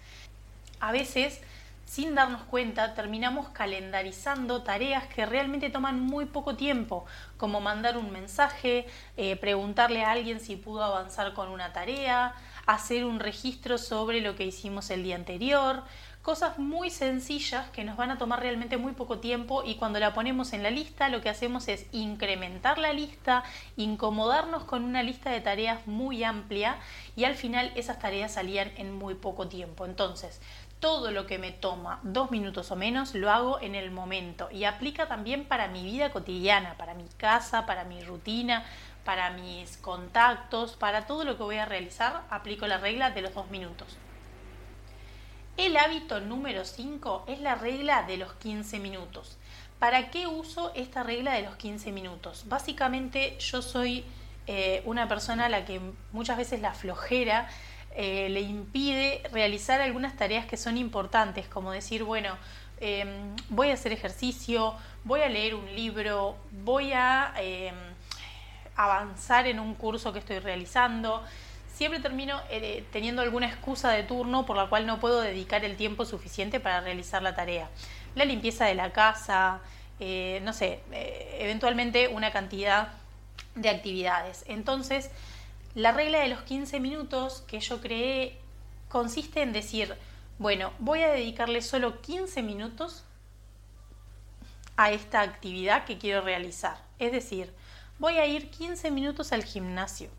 A 0.79 0.91
veces 0.91 1.41
sin 1.85 2.15
darnos 2.15 2.41
cuenta, 2.45 2.95
terminamos 2.95 3.49
calendarizando 3.49 4.63
tareas 4.63 5.05
que 5.07 5.27
realmente 5.27 5.69
toman 5.69 5.99
muy 5.99 6.25
poco 6.25 6.55
tiempo, 6.55 7.05
como 7.37 7.61
mandar 7.61 7.97
un 7.97 8.11
mensaje, 8.11 8.87
eh, 9.15 9.35
preguntarle 9.35 10.03
a 10.03 10.09
alguien 10.09 10.39
si 10.39 10.55
pudo 10.55 10.83
avanzar 10.83 11.33
con 11.33 11.49
una 11.49 11.71
tarea, 11.71 12.33
hacer 12.65 13.05
un 13.05 13.19
registro 13.19 13.77
sobre 13.77 14.21
lo 14.21 14.35
que 14.35 14.45
hicimos 14.45 14.89
el 14.89 15.03
día 15.03 15.15
anterior, 15.15 15.83
cosas 16.23 16.57
muy 16.57 16.89
sencillas 16.89 17.69
que 17.71 17.83
nos 17.83 17.97
van 17.97 18.09
a 18.09 18.17
tomar 18.17 18.39
realmente 18.39 18.77
muy 18.77 18.93
poco 18.93 19.19
tiempo 19.19 19.61
y 19.65 19.75
cuando 19.75 19.99
la 19.99 20.13
ponemos 20.13 20.53
en 20.53 20.63
la 20.63 20.71
lista 20.71 21.09
lo 21.09 21.21
que 21.21 21.27
hacemos 21.27 21.67
es 21.67 21.85
incrementar 21.91 22.77
la 22.77 22.93
lista, 22.93 23.43
incomodarnos 23.75 24.63
con 24.63 24.85
una 24.85 25.03
lista 25.03 25.29
de 25.31 25.41
tareas 25.41 25.85
muy 25.85 26.23
amplia 26.23 26.77
y 27.17 27.25
al 27.25 27.35
final 27.35 27.73
esas 27.75 27.99
tareas 27.99 28.33
salían 28.33 28.71
en 28.77 28.93
muy 28.93 29.15
poco 29.15 29.49
tiempo. 29.49 29.85
Entonces, 29.85 30.39
todo 30.79 31.11
lo 31.11 31.27
que 31.27 31.39
me 31.39 31.51
toma 31.51 31.99
dos 32.03 32.31
minutos 32.31 32.71
o 32.71 32.77
menos 32.77 33.15
lo 33.15 33.29
hago 33.29 33.59
en 33.59 33.75
el 33.75 33.91
momento 33.91 34.49
y 34.49 34.63
aplica 34.63 35.09
también 35.09 35.43
para 35.43 35.67
mi 35.67 35.83
vida 35.83 36.11
cotidiana, 36.11 36.75
para 36.77 36.93
mi 36.93 37.05
casa, 37.17 37.65
para 37.65 37.83
mi 37.83 38.01
rutina, 38.01 38.65
para 39.03 39.31
mis 39.31 39.75
contactos, 39.75 40.77
para 40.77 41.05
todo 41.05 41.25
lo 41.25 41.35
que 41.35 41.43
voy 41.43 41.57
a 41.57 41.65
realizar, 41.65 42.23
aplico 42.29 42.65
la 42.65 42.77
regla 42.77 43.11
de 43.11 43.21
los 43.21 43.33
dos 43.33 43.49
minutos. 43.49 43.97
El 45.55 45.77
hábito 45.77 46.19
número 46.19 46.65
5 46.65 47.25
es 47.27 47.39
la 47.39 47.53
regla 47.53 48.01
de 48.03 48.17
los 48.17 48.33
15 48.33 48.79
minutos. 48.79 49.37
¿Para 49.77 50.09
qué 50.09 50.25
uso 50.25 50.71
esta 50.73 51.03
regla 51.03 51.33
de 51.33 51.43
los 51.43 51.55
15 51.57 51.91
minutos? 51.91 52.45
Básicamente 52.47 53.37
yo 53.37 53.61
soy 53.61 54.03
eh, 54.47 54.81
una 54.85 55.07
persona 55.07 55.45
a 55.45 55.49
la 55.49 55.63
que 55.63 55.79
muchas 56.11 56.37
veces 56.37 56.59
la 56.59 56.73
flojera 56.73 57.47
eh, 57.95 58.29
le 58.29 58.41
impide 58.41 59.21
realizar 59.31 59.79
algunas 59.79 60.17
tareas 60.17 60.47
que 60.47 60.57
son 60.57 60.75
importantes, 60.75 61.47
como 61.47 61.71
decir, 61.71 62.03
bueno, 62.03 62.35
em, 62.79 63.35
voy 63.49 63.69
a 63.69 63.75
hacer 63.75 63.91
ejercicio, 63.93 64.73
voy 65.03 65.21
a 65.21 65.29
leer 65.29 65.53
un 65.53 65.75
libro, 65.75 66.35
voy 66.63 66.93
a 66.93 67.31
em, 67.37 67.75
avanzar 68.75 69.45
en 69.45 69.59
un 69.59 69.75
curso 69.75 70.11
que 70.13 70.19
estoy 70.19 70.39
realizando 70.39 71.23
siempre 71.73 71.99
termino 71.99 72.39
eh, 72.49 72.85
teniendo 72.91 73.21
alguna 73.21 73.47
excusa 73.47 73.91
de 73.91 74.03
turno 74.03 74.45
por 74.45 74.55
la 74.55 74.67
cual 74.67 74.85
no 74.85 74.99
puedo 74.99 75.21
dedicar 75.21 75.65
el 75.65 75.75
tiempo 75.75 76.05
suficiente 76.05 76.59
para 76.59 76.81
realizar 76.81 77.21
la 77.21 77.35
tarea. 77.35 77.69
La 78.15 78.25
limpieza 78.25 78.65
de 78.65 78.75
la 78.75 78.93
casa, 78.93 79.59
eh, 79.99 80.39
no 80.43 80.53
sé, 80.53 80.81
eh, 80.91 81.37
eventualmente 81.41 82.07
una 82.07 82.31
cantidad 82.31 82.93
de 83.55 83.69
actividades. 83.69 84.45
Entonces, 84.47 85.09
la 85.73 85.91
regla 85.91 86.19
de 86.19 86.27
los 86.27 86.43
15 86.43 86.79
minutos 86.79 87.43
que 87.47 87.59
yo 87.59 87.81
creé 87.81 88.37
consiste 88.87 89.41
en 89.41 89.51
decir, 89.51 89.95
bueno, 90.37 90.71
voy 90.77 91.01
a 91.01 91.09
dedicarle 91.09 91.61
solo 91.63 92.01
15 92.01 92.43
minutos 92.43 93.03
a 94.77 94.91
esta 94.91 95.21
actividad 95.21 95.85
que 95.85 95.97
quiero 95.97 96.21
realizar. 96.21 96.77
Es 96.99 97.11
decir, 97.11 97.51
voy 97.97 98.17
a 98.17 98.27
ir 98.27 98.51
15 98.51 98.91
minutos 98.91 99.31
al 99.31 99.43
gimnasio 99.43 100.09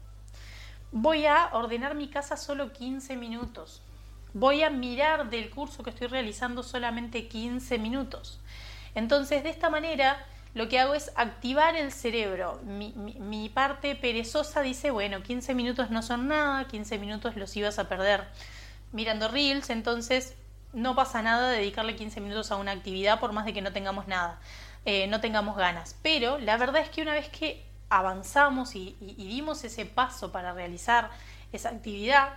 voy 0.95 1.27
a 1.27 1.51
ordenar 1.53 1.97
mi 1.97 2.07
casa 2.07 2.37
solo 2.37 2.73
15 2.73 3.17
minutos. 3.17 3.83
Voy 4.33 4.63
a 4.63 4.71
mirar 4.71 5.29
del 5.29 5.51
curso 5.51 5.83
que 5.83 5.91
estoy 5.91 6.07
realizando 6.07 6.63
solamente 6.63 7.27
15 7.27 7.79
minutos. 7.79 8.39
Entonces, 8.95 9.43
de 9.43 9.51
esta 9.51 9.71
manera, 9.71 10.25
lo 10.55 10.69
que 10.69 10.79
hago 10.79 10.95
es 10.95 11.11
activar 11.17 11.75
el 11.75 11.91
cerebro. 11.91 12.61
Mi, 12.63 13.49
parte 13.49 13.97
perezosa 13.97 14.61
dice, 14.63 14.93
bueno, 14.93 15.21
15 15.21 15.55
minutos 15.55 15.91
no 15.91 16.01
son 16.01 16.29
nada, 16.29 16.69
15 16.69 16.99
minutos 16.99 17.35
los 17.35 17.57
ibas 17.57 17.81
a 17.81 17.89
perder 17.89 18.29
mirando 18.93 19.27
reels, 19.27 19.71
entonces 19.71 20.37
no 20.73 20.95
pasa 20.95 21.23
nada 21.23 21.51
dedicarle 21.51 21.97
15 21.97 22.21
minutos 22.21 22.53
a 22.53 22.57
una 22.57 22.71
actividad 22.71 23.19
por 23.19 23.33
más 23.33 23.47
de 23.47 23.53
que 23.53 23.63
no 23.63 23.73
tengamos 23.73 24.07
nada, 24.07 24.39
eh, 24.85 25.09
no 25.09 25.21
tengamos 25.21 25.57
ganas. 25.57 25.97
Pero 26.03 26.39
la 26.39 26.57
verdad 26.57 26.83
es 26.83 26.89
que 26.89 27.03
una 27.03 27.15
vez 27.15 27.29
que 27.31 27.74
avanzamos 27.89 28.75
y, 28.75 28.97
dimos 29.01 29.65
ese 29.65 29.87
paso 29.87 30.33
para 30.33 30.53
realizar 30.53 31.11
esa 31.53 31.71
actividad, 31.71 32.35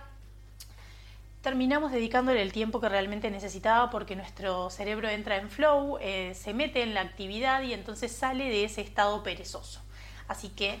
terminamos 1.42 1.92
dedicándole 1.92 2.42
el 2.42 2.52
tiempo 2.52 2.80
que 2.80 2.88
realmente 2.88 3.30
necesitaba 3.30 3.90
porque 3.90 4.16
nuestro 4.16 4.70
cerebro 4.70 5.08
entra 5.08 5.36
en 5.36 5.50
flow, 5.50 5.98
eh, 6.00 6.34
se 6.34 6.54
mete 6.54 6.82
en 6.82 6.94
la 6.94 7.00
actividad 7.00 7.62
y 7.62 7.72
entonces 7.72 8.12
sale 8.12 8.44
de 8.44 8.64
ese 8.64 8.80
estado 8.80 9.22
perezoso. 9.22 9.80
Así 10.28 10.48
que 10.50 10.78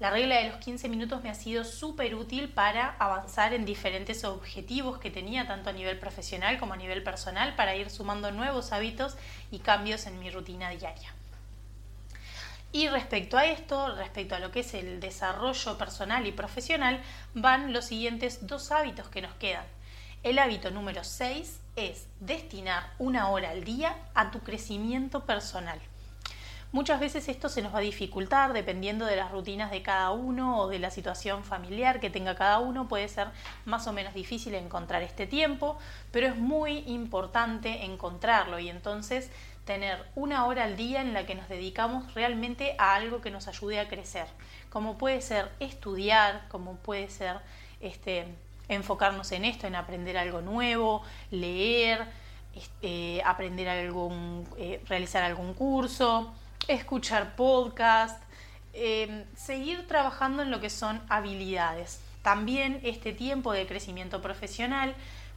la 0.00 0.08
regla 0.10 0.36
de 0.36 0.48
los 0.48 0.56
15 0.56 0.88
minutos 0.88 1.22
me 1.22 1.28
ha 1.28 1.34
sido 1.34 1.62
súper 1.62 2.14
útil 2.14 2.48
para 2.48 2.96
avanzar 2.98 3.52
en 3.52 3.66
diferentes 3.66 4.24
objetivos 4.24 4.98
que 4.98 5.10
tenía, 5.10 5.46
tanto 5.46 5.68
a 5.68 5.74
nivel 5.74 5.98
profesional 5.98 6.58
como 6.58 6.72
a 6.72 6.78
nivel 6.78 7.02
personal, 7.02 7.54
para 7.54 7.76
ir 7.76 7.90
sumando 7.90 8.30
nuevos 8.30 8.72
hábitos 8.72 9.16
y 9.50 9.58
cambios 9.58 10.06
en 10.06 10.18
mi 10.18 10.30
rutina 10.30 10.70
diaria. 10.70 11.12
Y 12.72 12.88
respecto 12.88 13.36
a 13.36 13.46
esto, 13.46 13.96
respecto 13.96 14.36
a 14.36 14.38
lo 14.38 14.52
que 14.52 14.60
es 14.60 14.74
el 14.74 15.00
desarrollo 15.00 15.76
personal 15.76 16.26
y 16.26 16.32
profesional, 16.32 17.02
van 17.34 17.72
los 17.72 17.86
siguientes 17.86 18.46
dos 18.46 18.70
hábitos 18.70 19.08
que 19.08 19.22
nos 19.22 19.34
quedan. 19.34 19.64
El 20.22 20.38
hábito 20.38 20.70
número 20.70 21.02
6 21.02 21.60
es 21.74 22.06
destinar 22.20 22.92
una 22.98 23.30
hora 23.30 23.50
al 23.50 23.64
día 23.64 23.96
a 24.14 24.30
tu 24.30 24.40
crecimiento 24.40 25.24
personal. 25.24 25.80
Muchas 26.72 27.00
veces 27.00 27.28
esto 27.28 27.48
se 27.48 27.62
nos 27.62 27.74
va 27.74 27.78
a 27.78 27.82
dificultar 27.82 28.52
dependiendo 28.52 29.04
de 29.04 29.16
las 29.16 29.32
rutinas 29.32 29.72
de 29.72 29.82
cada 29.82 30.12
uno 30.12 30.56
o 30.56 30.68
de 30.68 30.78
la 30.78 30.92
situación 30.92 31.42
familiar 31.42 31.98
que 31.98 32.10
tenga 32.10 32.36
cada 32.36 32.60
uno. 32.60 32.86
Puede 32.86 33.08
ser 33.08 33.26
más 33.64 33.88
o 33.88 33.92
menos 33.92 34.14
difícil 34.14 34.54
encontrar 34.54 35.02
este 35.02 35.26
tiempo, 35.26 35.78
pero 36.12 36.28
es 36.28 36.36
muy 36.36 36.84
importante 36.86 37.84
encontrarlo 37.84 38.60
y 38.60 38.68
entonces 38.68 39.30
tener 39.64 40.04
una 40.14 40.46
hora 40.46 40.64
al 40.64 40.76
día 40.76 41.00
en 41.00 41.12
la 41.12 41.26
que 41.26 41.34
nos 41.34 41.48
dedicamos 41.48 42.14
realmente 42.14 42.74
a 42.78 42.94
algo 42.94 43.20
que 43.20 43.30
nos 43.30 43.48
ayude 43.48 43.80
a 43.80 43.88
crecer, 43.88 44.26
como 44.70 44.98
puede 44.98 45.20
ser 45.20 45.50
estudiar, 45.60 46.46
como 46.48 46.76
puede 46.76 47.08
ser 47.08 47.36
este, 47.80 48.26
enfocarnos 48.68 49.32
en 49.32 49.44
esto, 49.44 49.66
en 49.66 49.74
aprender 49.74 50.16
algo 50.16 50.40
nuevo, 50.40 51.02
leer, 51.30 52.06
este, 52.54 53.22
aprender 53.24 53.68
algún, 53.68 54.46
eh, 54.58 54.82
realizar 54.88 55.22
algún 55.22 55.54
curso, 55.54 56.32
escuchar 56.68 57.36
podcast, 57.36 58.22
em, 58.72 59.24
seguir 59.36 59.86
trabajando 59.86 60.42
en 60.42 60.50
lo 60.50 60.60
que 60.60 60.70
son 60.70 61.00
habilidades. 61.08 62.00
También 62.22 62.80
este 62.82 63.12
tiempo 63.12 63.52
de 63.52 63.66
crecimiento 63.66 64.20
profesional 64.20 64.94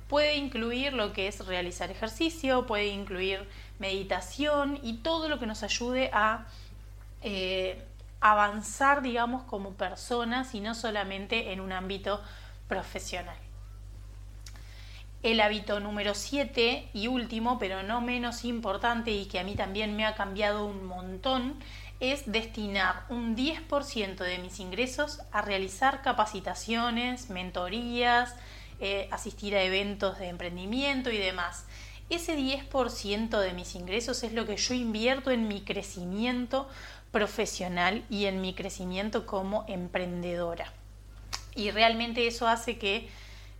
puede 0.07 0.35
incluir 0.35 0.93
lo 0.93 1.13
que 1.13 1.27
es 1.27 1.45
realizar 1.45 1.89
ejercicio, 1.89 2.65
puede 2.65 2.87
incluir 2.87 3.47
meditación 3.79 4.79
y 4.83 4.97
todo 4.97 5.29
lo 5.29 5.39
que 5.39 5.45
nos 5.45 5.63
ayude 5.63 6.09
a 6.13 6.45
eh, 7.21 7.83
avanzar, 8.21 9.01
digamos, 9.01 9.43
como 9.43 9.71
personas 9.71 10.55
y 10.55 10.61
no 10.61 10.75
solamente 10.75 11.51
en 11.51 11.59
un 11.59 11.71
ámbito 11.71 12.21
profesional. 12.67 13.35
El 15.23 15.39
hábito 15.39 15.79
número 15.79 16.15
7 16.15 16.89
y 16.93 17.07
último, 17.07 17.57
pero 17.57 17.81
no 17.83 18.01
menos 18.01 18.43
importante 18.43 19.11
y 19.11 19.25
que 19.25 19.39
a 19.39 19.43
mí 19.43 19.55
también 19.55 19.95
me 19.95 20.05
ha 20.05 20.15
cambiado 20.15 20.65
un 20.65 20.85
montón, 20.85 21.55
es 21.99 22.29
destinar 22.29 23.05
un 23.07 23.35
10% 23.35 24.17
de 24.17 24.37
mis 24.39 24.59
ingresos 24.59 25.21
a 25.31 25.41
realizar 25.41 26.01
capacitaciones, 26.01 27.29
mentorías, 27.29 28.35
eh, 28.81 29.07
asistir 29.11 29.55
a 29.55 29.63
eventos 29.63 30.19
de 30.19 30.27
emprendimiento 30.27 31.09
y 31.09 31.17
demás. 31.17 31.65
Ese 32.09 32.37
10% 32.37 33.39
de 33.39 33.53
mis 33.53 33.75
ingresos 33.75 34.23
es 34.23 34.33
lo 34.33 34.45
que 34.45 34.57
yo 34.57 34.73
invierto 34.73 35.31
en 35.31 35.47
mi 35.47 35.61
crecimiento 35.61 36.67
profesional 37.11 38.03
y 38.09 38.25
en 38.25 38.41
mi 38.41 38.53
crecimiento 38.53 39.25
como 39.25 39.65
emprendedora. 39.67 40.71
Y 41.55 41.71
realmente 41.71 42.27
eso 42.27 42.47
hace 42.47 42.77
que 42.77 43.07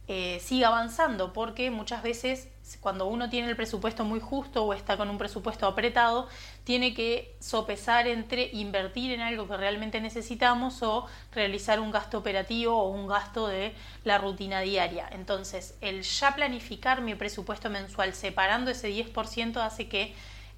eh, 0.08 0.42
siga 0.44 0.68
avanzando, 0.68 1.34
porque 1.34 1.72
muchas 1.72 2.04
veces 2.04 2.48
cuando 2.80 3.08
uno 3.08 3.30
tiene 3.30 3.50
el 3.50 3.56
presupuesto 3.56 4.06
muy 4.06 4.20
justo 4.20 4.64
o 4.64 4.74
está 4.74 4.96
con 4.96 5.10
un 5.10 5.18
presupuesto 5.18 5.68
apretado, 5.68 6.28
tiene 6.64 6.94
que 6.94 7.36
sopesar 7.40 8.08
entre 8.08 8.50
invertir 8.54 9.12
en 9.12 9.22
algo 9.22 9.48
que 9.48 9.58
realmente 9.58 10.00
necesitamos 10.00 10.82
o 10.82 11.06
realizar 11.34 11.80
un 11.80 11.92
gasto 11.92 12.18
operativo 12.18 12.78
o 12.78 12.90
un 12.90 13.08
gasto 13.08 13.48
de 13.48 13.74
la 14.04 14.18
rutina 14.18 14.62
diaria. 14.62 15.08
Entonces, 15.12 15.76
el 15.82 16.04
ya 16.04 16.36
planificar 16.36 17.02
mi 17.02 17.16
presupuesto 17.16 17.70
mensual 17.70 18.14
separando 18.14 18.72
ese 18.72 18.90
10% 18.90 19.58
hace 19.58 19.90
que 19.90 20.14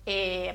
eh, 0.05 0.53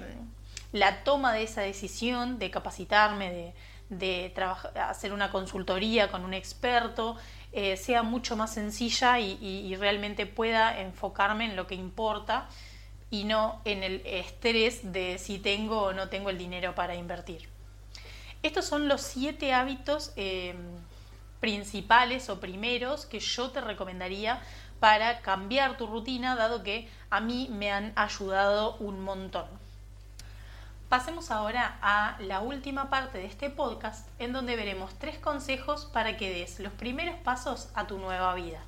la 0.72 1.02
toma 1.02 1.32
de 1.32 1.42
esa 1.42 1.62
decisión 1.62 2.38
de 2.38 2.50
capacitarme, 2.50 3.30
de, 3.30 3.54
de 3.90 4.32
hacer 4.76 5.12
una 5.12 5.30
consultoría 5.30 6.10
con 6.10 6.24
un 6.24 6.32
experto, 6.32 7.16
eh, 7.52 7.76
sea 7.76 8.02
mucho 8.02 8.36
más 8.36 8.54
sencilla 8.54 9.18
y, 9.18 9.74
realmente 9.76 10.24
pueda 10.24 10.80
enfocarme 10.80 11.46
en 11.46 11.56
lo 11.56 11.66
que 11.66 11.74
importa 11.74 12.48
y 13.10 13.24
no 13.24 13.60
en 13.64 13.82
el 13.82 14.02
estrés 14.06 14.92
de 14.92 15.18
si 15.18 15.38
tengo 15.38 15.82
o 15.82 15.92
no 15.92 16.08
tengo 16.08 16.30
el 16.30 16.38
dinero 16.38 16.74
para 16.74 16.94
invertir. 16.94 17.48
Estos 18.42 18.64
son 18.64 18.88
los 18.88 19.00
siete 19.00 19.52
hábitos 19.52 20.12
eh, 20.16 20.54
principales 21.40 22.30
o 22.30 22.38
primeros 22.38 23.04
que 23.04 23.18
yo 23.18 23.50
te 23.50 23.60
recomendaría 23.60 24.40
para 24.78 25.20
cambiar 25.20 25.76
tu 25.76 25.86
rutina, 25.86 26.36
dado 26.36 26.62
que 26.62 26.88
a 27.10 27.20
mí 27.20 27.48
me 27.50 27.70
han 27.70 27.92
ayudado 27.96 28.76
un 28.76 29.00
montón. 29.02 29.59
Pasemos 30.90 31.30
ahora 31.30 31.78
a 31.82 32.16
la 32.18 32.40
última 32.40 32.90
parte 32.90 33.18
de 33.18 33.26
este 33.26 33.48
podcast 33.48 34.08
en 34.18 34.32
donde 34.32 34.56
veremos 34.56 34.92
tres 34.98 35.20
consejos 35.20 35.86
para 35.86 36.16
que 36.16 36.30
des 36.34 36.58
los 36.58 36.72
primeros 36.72 37.14
pasos 37.20 37.68
a 37.74 37.86
tu 37.86 37.96
nueva 37.98 38.34
vida. 38.34 38.60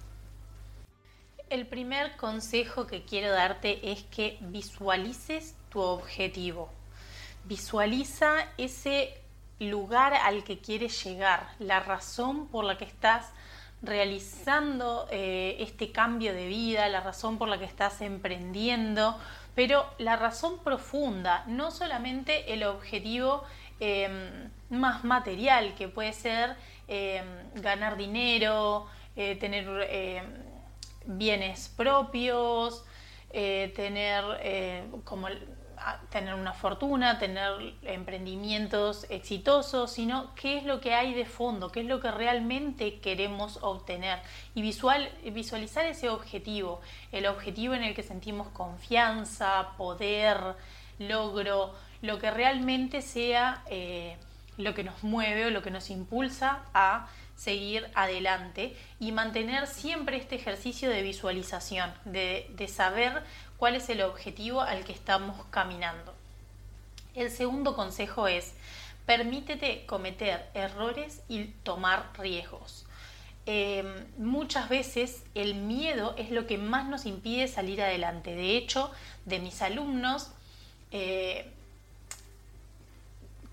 El 1.51 1.67
primer 1.67 2.17
consejo 2.17 2.87
que 2.87 3.05
quiero 3.05 3.33
darte 3.33 3.91
es 3.91 4.05
que 4.05 4.39
visualices 4.41 5.57
tu 5.69 5.81
objetivo. 5.81 6.71
Visualiza 7.43 8.37
ese 8.57 9.21
lugar 9.59 10.15
al 10.15 10.45
que 10.45 10.61
quieres 10.61 11.03
llegar, 11.03 11.49
la 11.59 11.81
razón 11.81 12.47
por 12.47 12.65
la 12.65 12.79
que 12.79 12.85
estás 12.85 13.31
realizando 13.83 15.09
eh, 15.11 15.57
este 15.59 15.91
cambio 15.91 16.33
de 16.33 16.47
vida, 16.47 16.89
la 16.89 17.01
razón 17.01 17.37
por 17.37 17.49
la 17.49 17.59
que 17.59 17.65
estás 17.65 18.01
emprendiendo, 18.01 19.19
pero 19.55 19.87
la 19.99 20.17
razón 20.17 20.59
profunda, 20.62 21.45
no 21.47 21.71
solamente 21.71 22.53
el 22.53 22.65
objetivo 22.65 23.45
em, 23.81 24.51
más 24.71 25.05
material, 25.05 25.75
que 25.75 25.88
puede 25.88 26.12
ser 26.12 26.57
em, 26.88 27.25
ganar 27.55 27.97
dinero, 27.97 28.87
eh, 29.17 29.37
tener 29.37 29.67
em, 29.91 30.25
bienes 31.05 31.69
propios, 31.69 32.85
eh, 33.33 33.73
tener 33.75 34.25
como 35.05 35.29
tener 36.11 36.35
una 36.35 36.53
fortuna, 36.53 37.18
tener 37.18 37.75
emprendimientos 37.83 39.07
exitosos, 39.09 39.92
sino 39.92 40.35
qué 40.35 40.59
es 40.59 40.64
lo 40.64 40.81
que 40.81 40.95
hay 40.95 41.14
de 41.14 41.25
fondo, 41.25 41.71
qué 41.71 41.81
es 41.81 41.87
lo 41.87 42.01
que 42.01 42.11
realmente 42.11 43.01
queremos 43.01 43.59
obtener. 43.62 44.18
Y 44.55 44.62
visual, 44.62 45.11
visualizar 45.33 45.87
ese 45.87 46.09
objetivo, 46.09 46.81
el 47.12 47.27
objetivo 47.27 47.75
en 47.75 47.85
el 47.85 47.95
que 47.95 48.03
sentimos 48.03 48.49
confianza, 48.49 49.71
poder, 49.77 50.38
logro, 50.99 51.75
lo 52.03 52.18
que 52.18 52.31
realmente 52.31 53.03
sea 53.03 53.62
eh, 53.66 54.16
lo 54.59 54.75
que 54.75 54.85
nos 54.85 55.03
mueve 55.03 55.47
o 55.47 55.51
lo 55.51 55.62
que 55.62 55.71
nos 55.71 55.90
impulsa 55.90 56.61
a 56.75 57.09
seguir 57.42 57.90
adelante 57.94 58.76
y 59.00 59.11
mantener 59.11 59.66
siempre 59.66 60.16
este 60.16 60.37
ejercicio 60.37 60.88
de 60.88 61.02
visualización, 61.02 61.92
de, 62.05 62.68
saber 62.72 63.24
cuál 63.57 63.74
es 63.74 63.88
el 63.88 64.02
objetivo 64.02 64.61
al 64.61 64.85
que 64.85 64.92
estamos 64.92 65.44
caminando. 65.50 66.14
El 67.16 67.33
segundo 67.33 67.74
consejo 67.74 68.28
es, 68.28 68.55
permítete 69.07 69.85
cometer 69.87 70.48
errores 70.55 71.20
y 71.28 71.46
tomar 71.64 72.11
riesgos. 72.16 72.87
Em, 73.44 74.07
muchas 74.18 74.68
veces 74.68 75.24
el 75.35 75.57
miedo 75.57 76.14
es 76.16 76.31
lo 76.31 76.46
que 76.46 76.59
más 76.59 76.88
nos 76.88 77.07
impide 77.07 77.48
salir 77.48 77.83
adelante. 77.83 78.37
De 78.37 78.57
hecho, 78.57 78.92
de 79.24 79.40
mis 79.40 79.62
alumnos, 79.62 80.31
eh, 80.92 81.50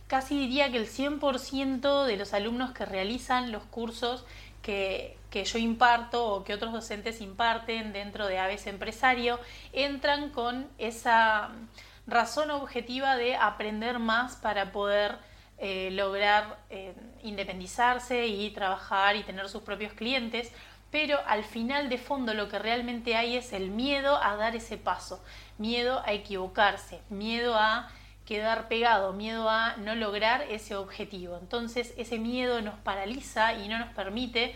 casi 0.10 0.38
diría 0.38 0.72
que 0.72 0.78
el 0.78 0.88
100% 0.89 2.06
de 2.06 2.17
los 2.17 2.34
alumnos 2.34 2.72
que 2.72 2.84
realizan 2.84 3.52
los 3.52 3.63
cursos 3.63 4.26
que, 4.63 5.15
yo 5.32 5.60
imparto 5.60 6.26
o 6.26 6.43
que 6.43 6.56
otros 6.56 6.74
docentes 6.74 7.22
imparten 7.22 7.93
dentro 7.93 8.26
de 8.26 8.39
Aves 8.39 8.65
Empresario 8.65 9.39
entran 9.72 10.32
con 10.32 10.67
esa 10.80 11.52
razón 12.08 12.50
objetiva 12.50 13.17
de 13.17 13.36
aprender 13.36 14.00
más 14.00 14.36
para 14.36 14.72
poder 14.72 15.17
eh, 15.60 15.89
lograr 15.91 16.58
eh, 16.72 16.95
independizarse 17.22 18.26
y 18.26 18.50
trabajar 18.50 19.15
y 19.15 19.24
tener 19.24 19.48
sus 19.48 19.62
propios 19.62 19.93
clientes, 19.93 20.52
pero 20.89 21.19
al 21.28 21.43
final 21.43 21.88
de 21.88 22.00
fondo 22.00 22.34
lo 22.34 22.50
que 22.50 22.58
realmente 22.58 23.15
hay 23.15 23.38
es 23.38 23.54
el 23.54 23.69
miedo 23.69 24.17
a 24.17 24.36
dar 24.38 24.56
ese 24.56 24.78
paso, 24.78 25.24
miedo 25.60 26.02
a 26.04 26.13
equivocarse, 26.13 27.00
miedo 27.10 27.56
a 27.56 27.91
quedar 28.30 28.68
pegado, 28.68 29.12
miedo 29.12 29.50
a 29.50 29.76
no 29.78 29.96
lograr 29.96 30.44
ese 30.44 30.76
objetivo. 30.76 31.39
Entonces 31.42 31.96
ese 31.98 32.20
miedo 32.20 32.62
nos 32.62 32.76
paraliza 32.76 33.56
y 33.56 33.68
no 33.68 33.80
nos 33.80 33.89
permite 33.89 34.44
eh, 34.44 34.56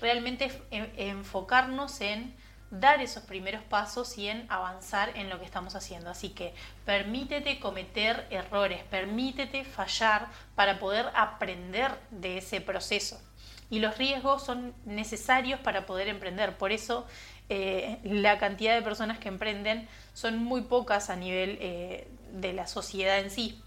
realmente 0.00 0.50
enfocarnos 0.70 2.00
en 2.00 2.34
dar 2.70 3.02
esos 3.02 3.22
primeros 3.24 3.62
pasos 3.64 4.16
y 4.16 4.28
en 4.28 4.46
avanzar 4.48 5.10
en 5.14 5.28
lo 5.28 5.38
que 5.38 5.44
estamos 5.44 5.74
haciendo. 5.74 6.08
Así 6.08 6.30
que 6.30 6.54
permítete 6.86 7.60
cometer 7.60 8.26
errores, 8.30 8.82
permítete 8.84 9.64
fallar 9.64 10.28
para 10.54 10.78
poder 10.78 11.10
aprender 11.14 11.92
de 12.10 12.38
ese 12.38 12.62
proceso. 12.62 13.20
Y 13.68 13.80
los 13.80 13.98
riesgos 13.98 14.42
son 14.42 14.74
necesarios 14.86 15.60
para 15.60 15.84
poder 15.84 16.08
emprender. 16.08 16.56
Por 16.56 16.72
eso 16.72 17.06
eh, 17.50 17.98
la 18.04 18.38
cantidad 18.38 18.74
de 18.74 18.80
personas 18.80 19.18
que 19.18 19.28
emprenden 19.28 19.86
son 20.14 20.38
muy 20.38 20.62
pocas 20.62 21.10
a 21.10 21.16
nivel 21.16 21.58
eh, 21.60 22.08
de 22.32 22.52
la 22.52 22.66
sociedad 22.66 23.18
en 23.18 23.30
sí, 23.30 23.60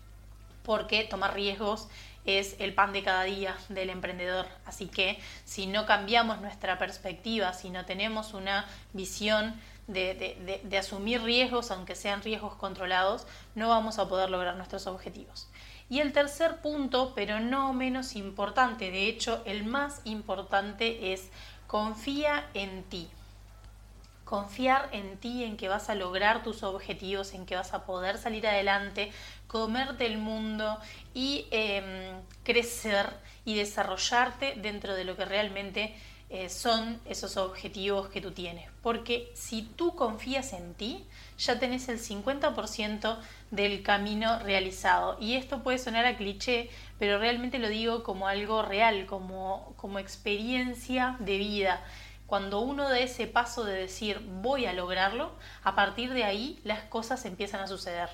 porque 0.64 1.04
tomar 1.04 1.34
riesgos 1.34 1.88
es 2.26 2.56
el 2.60 2.74
pan 2.74 2.92
de 2.92 3.04
cada 3.04 3.24
día 3.24 3.56
del 3.70 3.90
emprendedor. 3.90 4.48
Así 4.66 4.88
que 4.88 5.20
si 5.46 5.68
no 5.68 5.86
cambiamos 5.86 6.42
nuestra 6.42 6.78
perspectiva, 6.78 7.54
si 7.54 7.70
no 7.70 7.86
tenemos 7.86 8.34
una 8.34 8.66
visión 8.94 9.60
de, 9.88 10.78
asumir 10.78 11.22
riesgos, 11.22 11.70
aunque 11.70 11.96
sean 11.96 12.24
riesgos 12.24 12.56
controlados, 12.56 13.28
no 13.54 13.70
vamos 13.70 14.00
a 14.00 14.10
poder 14.10 14.30
lograr 14.30 14.56
nuestros 14.56 14.88
objetivos. 14.88 15.48
Y 15.88 16.00
el 16.00 16.14
tercer 16.14 16.62
punto, 16.62 17.14
pero 17.16 17.40
no 17.40 17.72
menos 17.74 18.16
importante, 18.16 18.90
de 18.90 19.08
hecho 19.08 19.44
el 19.46 19.66
más 19.66 20.02
importante 20.04 21.14
es 21.14 21.30
confía 21.68 22.50
en 22.56 22.84
ti 22.86 23.08
confiar 24.26 24.90
en 24.92 25.18
ti, 25.18 25.44
en 25.44 25.56
que 25.56 25.70
vas 25.70 25.90
a 25.90 25.96
lograr 25.96 26.44
tus 26.44 26.64
objetivos, 26.64 27.34
en 27.34 27.46
que 27.46 27.56
vas 27.56 27.74
a 27.74 27.86
poder 27.86 28.18
salir 28.18 28.46
adelante, 28.48 29.12
comerte 29.48 30.08
el 30.08 30.18
mundo 30.18 30.78
y 31.14 31.48
em, 31.52 32.20
crecer 32.44 33.08
y 33.46 33.56
desarrollarte 33.56 34.56
dentro 34.58 34.96
de 34.96 35.06
lo 35.06 35.16
que 35.16 35.26
realmente 35.26 35.96
eh, 36.32 36.50
son 36.50 37.00
esos 37.06 37.38
objetivos 37.38 38.10
que 38.10 38.20
tú 38.20 38.32
tienes. 38.32 38.68
Porque 38.82 39.32
si 39.36 39.62
tú 39.62 39.96
confías 39.96 40.54
en 40.54 40.74
ti, 40.74 41.06
ya 41.38 41.60
tenés 41.60 41.88
el 41.88 42.00
50% 42.00 43.20
del 43.52 43.84
camino 43.84 44.40
realizado. 44.40 45.18
Y 45.22 45.36
esto 45.36 45.62
puede 45.62 45.78
sonar 45.78 46.06
a 46.08 46.18
cliché, 46.18 46.72
pero 46.98 47.20
realmente 47.20 47.60
lo 47.60 47.70
digo 47.70 48.02
como 48.02 48.28
algo 48.28 48.64
real, 48.64 49.06
como, 49.06 49.76
como 49.78 50.00
experiencia 50.00 51.16
de 51.20 51.38
vida 51.38 51.84
cuando 52.28 52.60
uno 52.60 52.90
da 52.90 53.00
ese 53.00 53.28
paso 53.28 53.64
de 53.64 53.74
decir 53.74 54.20
voy 54.42 54.66
a 54.66 54.74
lograrlo, 54.74 55.32
a 55.64 55.76
partir 55.76 56.14
de 56.14 56.24
ahí 56.24 56.60
las 56.64 56.84
cosas 56.84 57.24
empiezan 57.26 57.62
a 57.62 57.68
suceder. 57.68 58.10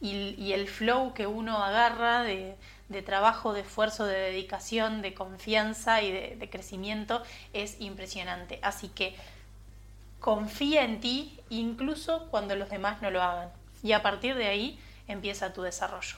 Y, 0.00 0.52
el 0.52 0.66
flow 0.66 1.14
que 1.14 1.28
uno 1.28 1.62
agarra 1.62 2.24
de, 2.24 2.56
trabajo, 3.06 3.52
de 3.52 3.60
esfuerzo, 3.60 4.04
de 4.04 4.18
dedicación, 4.18 5.00
de 5.00 5.14
confianza 5.14 6.02
y 6.02 6.10
de, 6.10 6.48
crecimiento 6.50 7.22
es 7.52 7.80
impresionante. 7.80 8.58
Así 8.62 8.88
que 8.88 9.14
confía 10.18 10.82
en 10.84 11.00
ti 11.00 11.38
incluso 11.48 12.26
cuando 12.30 12.56
los 12.56 12.68
demás 12.68 13.00
no 13.00 13.12
lo 13.12 13.22
hagan. 13.22 13.50
Y 13.84 13.92
a 13.92 14.02
partir 14.02 14.34
de 14.34 14.48
ahí 14.48 14.78
empieza 15.06 15.52
tu 15.52 15.62
desarrollo. 15.62 16.16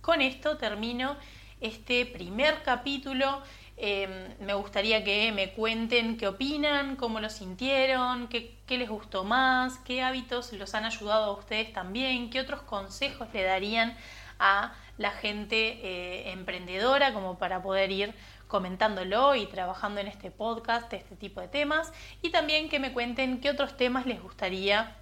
Con 0.00 0.22
esto 0.22 0.56
termino 0.56 1.16
este 1.60 2.04
primer 2.04 2.62
capítulo 2.64 3.42
Em, 3.82 4.36
me 4.40 4.52
gustaría 4.52 5.02
que 5.04 5.32
me 5.32 5.52
cuenten 5.52 6.18
qué 6.18 6.28
opinan, 6.28 6.96
cómo 6.96 7.18
lo 7.18 7.30
sintieron, 7.30 8.28
qué, 8.28 8.58
les 8.68 8.90
gustó 8.90 9.24
más, 9.24 9.78
qué 9.78 10.02
hábitos 10.02 10.52
los 10.52 10.74
han 10.74 10.84
ayudado 10.84 11.30
a 11.30 11.32
ustedes 11.32 11.72
también, 11.72 12.28
qué 12.28 12.40
otros 12.40 12.60
consejos 12.60 13.28
le 13.32 13.42
darían 13.42 13.96
a 14.38 14.74
la 14.98 15.12
gente 15.12 15.80
eh, 15.82 16.30
emprendedora 16.30 17.14
como 17.14 17.38
para 17.38 17.62
poder 17.62 17.90
ir 17.90 18.14
comentándolo 18.48 19.34
y 19.34 19.46
trabajando 19.46 20.02
en 20.02 20.08
este 20.08 20.30
podcast, 20.30 20.92
este 20.92 21.16
tipo 21.16 21.40
de 21.40 21.48
temas, 21.48 21.90
y 22.20 22.28
también 22.28 22.68
que 22.68 22.80
me 22.80 22.92
cuenten 22.92 23.40
qué 23.40 23.48
otros 23.48 23.78
temas 23.78 24.04
les 24.04 24.22
gustaría 24.22 24.94